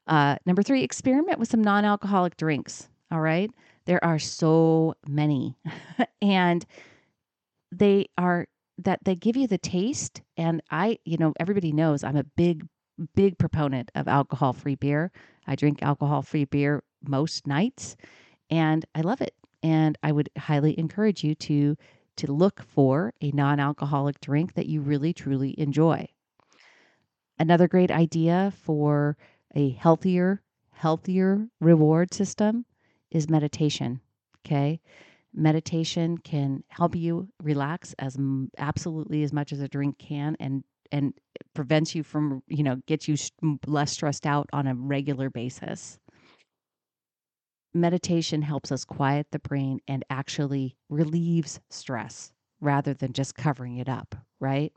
Uh, 0.07 0.37
number 0.45 0.63
three, 0.63 0.83
experiment 0.83 1.39
with 1.39 1.49
some 1.49 1.63
non 1.63 1.85
alcoholic 1.85 2.37
drinks. 2.37 2.89
All 3.11 3.21
right. 3.21 3.51
There 3.85 4.03
are 4.03 4.19
so 4.19 4.95
many, 5.07 5.57
and 6.21 6.65
they 7.71 8.07
are 8.17 8.47
that 8.79 8.99
they 9.03 9.15
give 9.15 9.37
you 9.37 9.47
the 9.47 9.57
taste. 9.57 10.21
And 10.35 10.61
I, 10.71 10.99
you 11.05 11.17
know, 11.17 11.33
everybody 11.39 11.71
knows 11.71 12.03
I'm 12.03 12.17
a 12.17 12.23
big, 12.23 12.65
big 13.15 13.37
proponent 13.37 13.91
of 13.95 14.07
alcohol 14.07 14.53
free 14.53 14.75
beer. 14.75 15.11
I 15.47 15.55
drink 15.55 15.81
alcohol 15.81 16.21
free 16.21 16.45
beer 16.45 16.83
most 17.07 17.47
nights 17.47 17.95
and 18.49 18.85
I 18.95 19.01
love 19.01 19.21
it. 19.21 19.33
And 19.63 19.97
I 20.03 20.11
would 20.11 20.29
highly 20.37 20.77
encourage 20.77 21.23
you 21.23 21.35
to 21.35 21.75
to 22.17 22.31
look 22.31 22.63
for 22.63 23.13
a 23.21 23.29
non-alcoholic 23.31 24.19
drink 24.21 24.55
that 24.55 24.65
you 24.65 24.81
really 24.81 25.13
truly 25.13 25.53
enjoy. 25.59 26.07
Another 27.37 27.67
great 27.67 27.91
idea 27.91 28.51
for 28.63 29.15
a 29.55 29.69
healthier, 29.71 30.41
healthier 30.71 31.47
reward 31.59 32.13
system 32.13 32.65
is 33.11 33.29
meditation. 33.29 34.01
Okay. 34.45 34.79
Meditation 35.33 36.17
can 36.17 36.63
help 36.69 36.95
you 36.95 37.27
relax 37.43 37.93
as 37.99 38.17
absolutely 38.57 39.23
as 39.23 39.33
much 39.33 39.51
as 39.51 39.59
a 39.59 39.67
drink 39.67 39.97
can 39.97 40.35
and 40.39 40.63
and 40.91 41.13
prevents 41.53 41.93
you 41.95 42.01
from, 42.01 42.41
you 42.47 42.63
know, 42.63 42.77
gets 42.87 43.07
you 43.07 43.17
less 43.65 43.91
stressed 43.91 44.25
out 44.25 44.49
on 44.53 44.67
a 44.67 44.73
regular 44.75 45.29
basis. 45.29 45.99
Meditation 47.73 48.41
helps 48.41 48.71
us 48.71 48.85
quiet 48.85 49.27
the 49.31 49.39
brain 49.39 49.79
and 49.87 50.03
actually 50.09 50.77
relieves 50.89 51.59
stress 51.69 52.31
rather 52.61 52.93
than 52.93 53.13
just 53.13 53.35
covering 53.35 53.77
it 53.77 53.89
up, 53.89 54.15
right? 54.39 54.71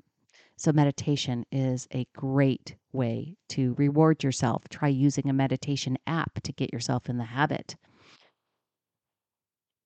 So, 0.61 0.73
meditation 0.73 1.47
is 1.51 1.89
a 1.91 2.07
great 2.15 2.77
way 2.93 3.39
to 3.49 3.73
reward 3.79 4.23
yourself. 4.23 4.69
Try 4.69 4.89
using 4.89 5.31
a 5.31 5.33
meditation 5.33 5.97
app 6.07 6.43
to 6.43 6.53
get 6.53 6.71
yourself 6.71 7.09
in 7.09 7.17
the 7.17 7.25
habit. 7.25 7.77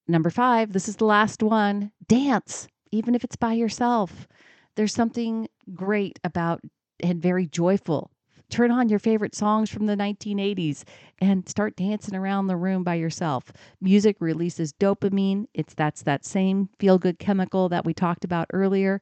Number 0.09 0.31
five, 0.31 0.73
this 0.73 0.89
is 0.89 0.97
the 0.97 1.05
last 1.05 1.45
one 1.45 1.93
dance, 2.09 2.67
even 2.91 3.15
if 3.15 3.23
it's 3.23 3.37
by 3.37 3.53
yourself. 3.53 4.27
There's 4.75 4.93
something 4.93 5.47
great 5.73 6.19
about 6.25 6.61
and 6.99 7.23
very 7.23 7.47
joyful. 7.47 8.11
Turn 8.51 8.73
on 8.73 8.89
your 8.89 8.99
favorite 8.99 9.37
songs 9.37 9.71
from 9.71 9.87
the 9.87 9.95
1980s 9.95 10.83
and 11.21 11.49
start 11.49 11.77
dancing 11.77 12.17
around 12.17 12.49
the 12.49 12.57
room 12.57 12.83
by 12.83 12.97
yourself. 12.97 13.53
Music 13.81 14.17
releases 14.19 14.73
dopamine. 14.73 15.47
It's 15.55 15.75
that's 15.75 16.03
that 16.03 16.25
same 16.25 16.69
feel 16.81 16.99
good 16.99 17.21
chemical 17.21 17.69
that 17.69 17.85
we 17.85 17.95
talked 17.95 18.25
about 18.25 18.49
earlier 18.53 19.01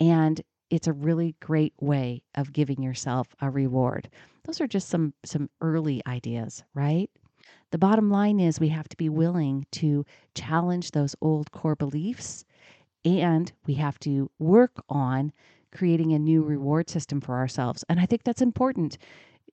and 0.00 0.42
it's 0.72 0.86
a 0.86 0.92
really 0.92 1.36
great 1.38 1.74
way 1.80 2.22
of 2.34 2.52
giving 2.52 2.82
yourself 2.82 3.28
a 3.42 3.50
reward. 3.50 4.08
Those 4.44 4.60
are 4.60 4.66
just 4.66 4.88
some 4.88 5.12
some 5.22 5.50
early 5.60 6.00
ideas, 6.06 6.64
right? 6.74 7.10
The 7.70 7.78
bottom 7.78 8.10
line 8.10 8.40
is 8.40 8.58
we 8.58 8.68
have 8.70 8.88
to 8.88 8.96
be 8.96 9.10
willing 9.10 9.66
to 9.72 10.04
challenge 10.34 10.90
those 10.90 11.14
old 11.20 11.52
core 11.52 11.76
beliefs 11.76 12.44
and 13.04 13.52
we 13.66 13.74
have 13.74 13.98
to 14.00 14.30
work 14.38 14.82
on 14.88 15.32
creating 15.74 16.12
a 16.12 16.18
new 16.18 16.42
reward 16.42 16.88
system 16.88 17.20
for 17.20 17.36
ourselves. 17.36 17.84
And 17.88 18.00
I 18.00 18.06
think 18.06 18.24
that's 18.24 18.42
important. 18.42 18.96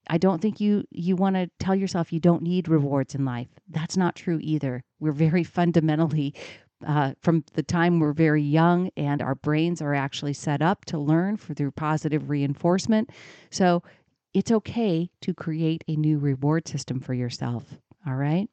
I 0.08 0.18
don't 0.18 0.42
think 0.42 0.62
you 0.62 0.86
you 0.90 1.18
want 1.18 1.36
to 1.36 1.50
tell 1.60 1.76
yourself 1.76 2.14
you 2.14 2.22
don't 2.22 2.44
need 2.44 2.70
rewards 2.70 3.14
in 3.14 3.26
life. 3.26 3.50
That's 3.68 3.98
not 3.98 4.16
true 4.16 4.40
either. 4.42 4.84
We're 5.02 5.12
very 5.12 5.44
fundamentally 5.60 6.34
uh, 6.86 7.14
from 7.22 7.44
the 7.54 7.64
time 7.64 8.00
we're 8.00 8.14
very 8.14 8.44
young, 8.44 8.90
and 8.96 9.22
our 9.22 9.36
brains 9.36 9.82
are 9.82 9.94
actually 9.94 10.34
set 10.34 10.62
up 10.62 10.86
to 10.86 10.98
learn 10.98 11.38
for, 11.38 11.54
through 11.54 11.72
positive 11.72 12.30
reinforcement. 12.30 13.10
So 13.50 13.84
it's 14.34 14.52
okay 14.52 15.10
to 15.22 15.34
create 15.34 15.84
a 15.88 15.96
new 15.96 16.20
reward 16.20 16.68
system 16.68 17.00
for 17.00 17.14
yourself. 17.14 17.64
All 18.08 18.16
right. 18.16 18.50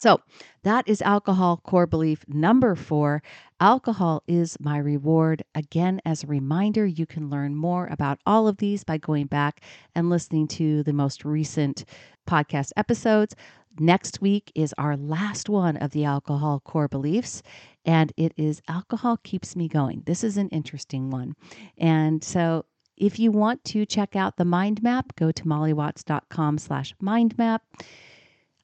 So 0.00 0.20
that 0.62 0.86
is 0.86 1.02
alcohol 1.02 1.60
core 1.64 1.86
belief 1.86 2.24
number 2.28 2.76
four. 2.76 3.20
Alcohol 3.58 4.22
is 4.28 4.56
my 4.60 4.78
reward. 4.78 5.42
Again, 5.56 6.00
as 6.04 6.22
a 6.22 6.28
reminder, 6.28 6.86
you 6.86 7.04
can 7.04 7.28
learn 7.28 7.56
more 7.56 7.88
about 7.88 8.20
all 8.24 8.46
of 8.46 8.58
these 8.58 8.84
by 8.84 8.98
going 8.98 9.26
back 9.26 9.60
and 9.96 10.08
listening 10.08 10.46
to 10.48 10.84
the 10.84 10.92
most 10.92 11.24
recent 11.24 11.84
podcast 12.28 12.70
episodes. 12.76 13.34
Next 13.80 14.20
week 14.20 14.50
is 14.54 14.74
our 14.76 14.96
last 14.96 15.48
one 15.48 15.76
of 15.76 15.92
the 15.92 16.04
alcohol 16.04 16.60
core 16.60 16.88
beliefs, 16.88 17.42
and 17.84 18.12
it 18.16 18.32
is 18.36 18.60
alcohol 18.68 19.18
keeps 19.22 19.54
me 19.54 19.68
going. 19.68 20.02
This 20.04 20.24
is 20.24 20.36
an 20.36 20.48
interesting 20.48 21.10
one. 21.10 21.34
And 21.76 22.22
so 22.24 22.64
if 22.96 23.18
you 23.18 23.30
want 23.30 23.62
to 23.66 23.86
check 23.86 24.16
out 24.16 24.36
the 24.36 24.44
mind 24.44 24.82
map, 24.82 25.14
go 25.14 25.30
to 25.30 25.44
mollywatts.com 25.44 26.58
slash 26.58 26.92
mind 27.00 27.38
map. 27.38 27.62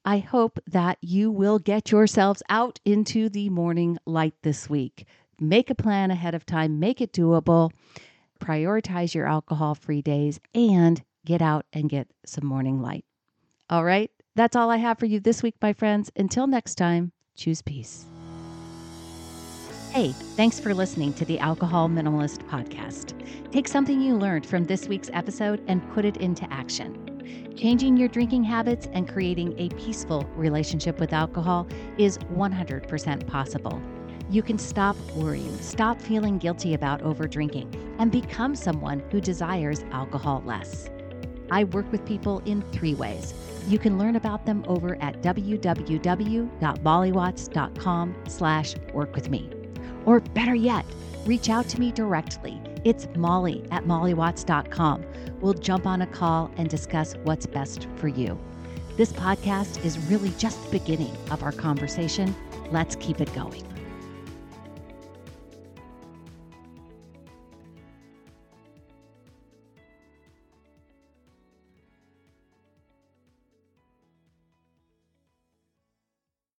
I 0.03 0.19
hope 0.19 0.59
that 0.67 0.97
you 1.01 1.31
will 1.31 1.59
get 1.59 1.91
yourselves 1.91 2.43
out 2.49 2.79
into 2.85 3.29
the 3.29 3.49
morning 3.49 3.97
light 4.05 4.35
this 4.43 4.69
week. 4.69 5.07
Make 5.39 5.69
a 5.69 5.75
plan 5.75 6.11
ahead 6.11 6.35
of 6.35 6.45
time, 6.45 6.79
make 6.79 7.01
it 7.01 7.13
doable, 7.13 7.71
prioritize 8.39 9.15
your 9.15 9.25
alcohol 9.25 9.75
free 9.75 10.01
days, 10.01 10.39
and 10.53 11.01
get 11.25 11.41
out 11.41 11.65
and 11.73 11.89
get 11.89 12.07
some 12.25 12.45
morning 12.45 12.81
light. 12.81 13.05
All 13.69 13.83
right. 13.83 14.11
That's 14.35 14.55
all 14.55 14.69
I 14.69 14.77
have 14.77 14.99
for 14.99 15.05
you 15.05 15.19
this 15.21 15.41
week, 15.41 15.55
my 15.61 15.71
friends. 15.71 16.11
Until 16.15 16.45
next 16.45 16.75
time, 16.75 17.13
choose 17.35 17.61
peace. 17.61 18.05
Hey, 19.91 20.11
thanks 20.35 20.59
for 20.59 20.73
listening 20.73 21.13
to 21.13 21.23
the 21.23 21.39
Alcohol 21.39 21.87
Minimalist 21.87 22.39
Podcast. 22.49 23.13
Take 23.51 23.65
something 23.65 24.01
you 24.01 24.15
learned 24.15 24.45
from 24.45 24.65
this 24.65 24.89
week's 24.89 25.09
episode 25.13 25.63
and 25.69 25.89
put 25.93 26.03
it 26.03 26.17
into 26.17 26.51
action. 26.51 27.53
Changing 27.55 27.95
your 27.95 28.09
drinking 28.09 28.43
habits 28.43 28.89
and 28.91 29.07
creating 29.07 29.57
a 29.57 29.69
peaceful 29.75 30.29
relationship 30.35 30.99
with 30.99 31.13
alcohol 31.13 31.65
is 31.97 32.17
100% 32.17 33.27
possible. 33.27 33.81
You 34.29 34.43
can 34.43 34.57
stop 34.57 34.97
worrying, 35.15 35.57
stop 35.61 36.01
feeling 36.01 36.39
guilty 36.39 36.73
about 36.73 37.01
over 37.03 37.25
drinking, 37.25 37.73
and 37.99 38.11
become 38.11 38.53
someone 38.53 39.01
who 39.11 39.21
desires 39.21 39.85
alcohol 39.91 40.43
less. 40.45 40.89
I 41.51 41.65
work 41.65 41.91
with 41.91 42.05
people 42.05 42.41
in 42.45 42.61
three 42.71 42.93
ways 42.93 43.33
you 43.67 43.77
can 43.79 43.97
learn 43.97 44.15
about 44.15 44.45
them 44.45 44.63
over 44.67 44.95
at 45.01 45.21
www.mollywatts.com 45.21 48.15
slash 48.27 48.75
work 48.93 49.15
with 49.15 49.29
me. 49.29 49.49
Or 50.05 50.19
better 50.19 50.55
yet, 50.55 50.85
reach 51.25 51.49
out 51.49 51.67
to 51.69 51.79
me 51.79 51.91
directly. 51.91 52.61
It's 52.83 53.07
molly 53.15 53.65
at 53.71 53.85
mollywatts.com. 53.85 55.05
We'll 55.41 55.53
jump 55.53 55.87
on 55.87 56.03
a 56.03 56.07
call 56.07 56.51
and 56.57 56.69
discuss 56.69 57.15
what's 57.23 57.47
best 57.47 57.87
for 57.95 58.07
you. 58.07 58.39
This 58.97 59.11
podcast 59.11 59.83
is 59.83 59.97
really 60.09 60.31
just 60.37 60.63
the 60.65 60.79
beginning 60.79 61.17
of 61.31 61.43
our 61.43 61.51
conversation. 61.51 62.35
Let's 62.71 62.95
keep 62.95 63.19
it 63.19 63.33
going. 63.33 63.74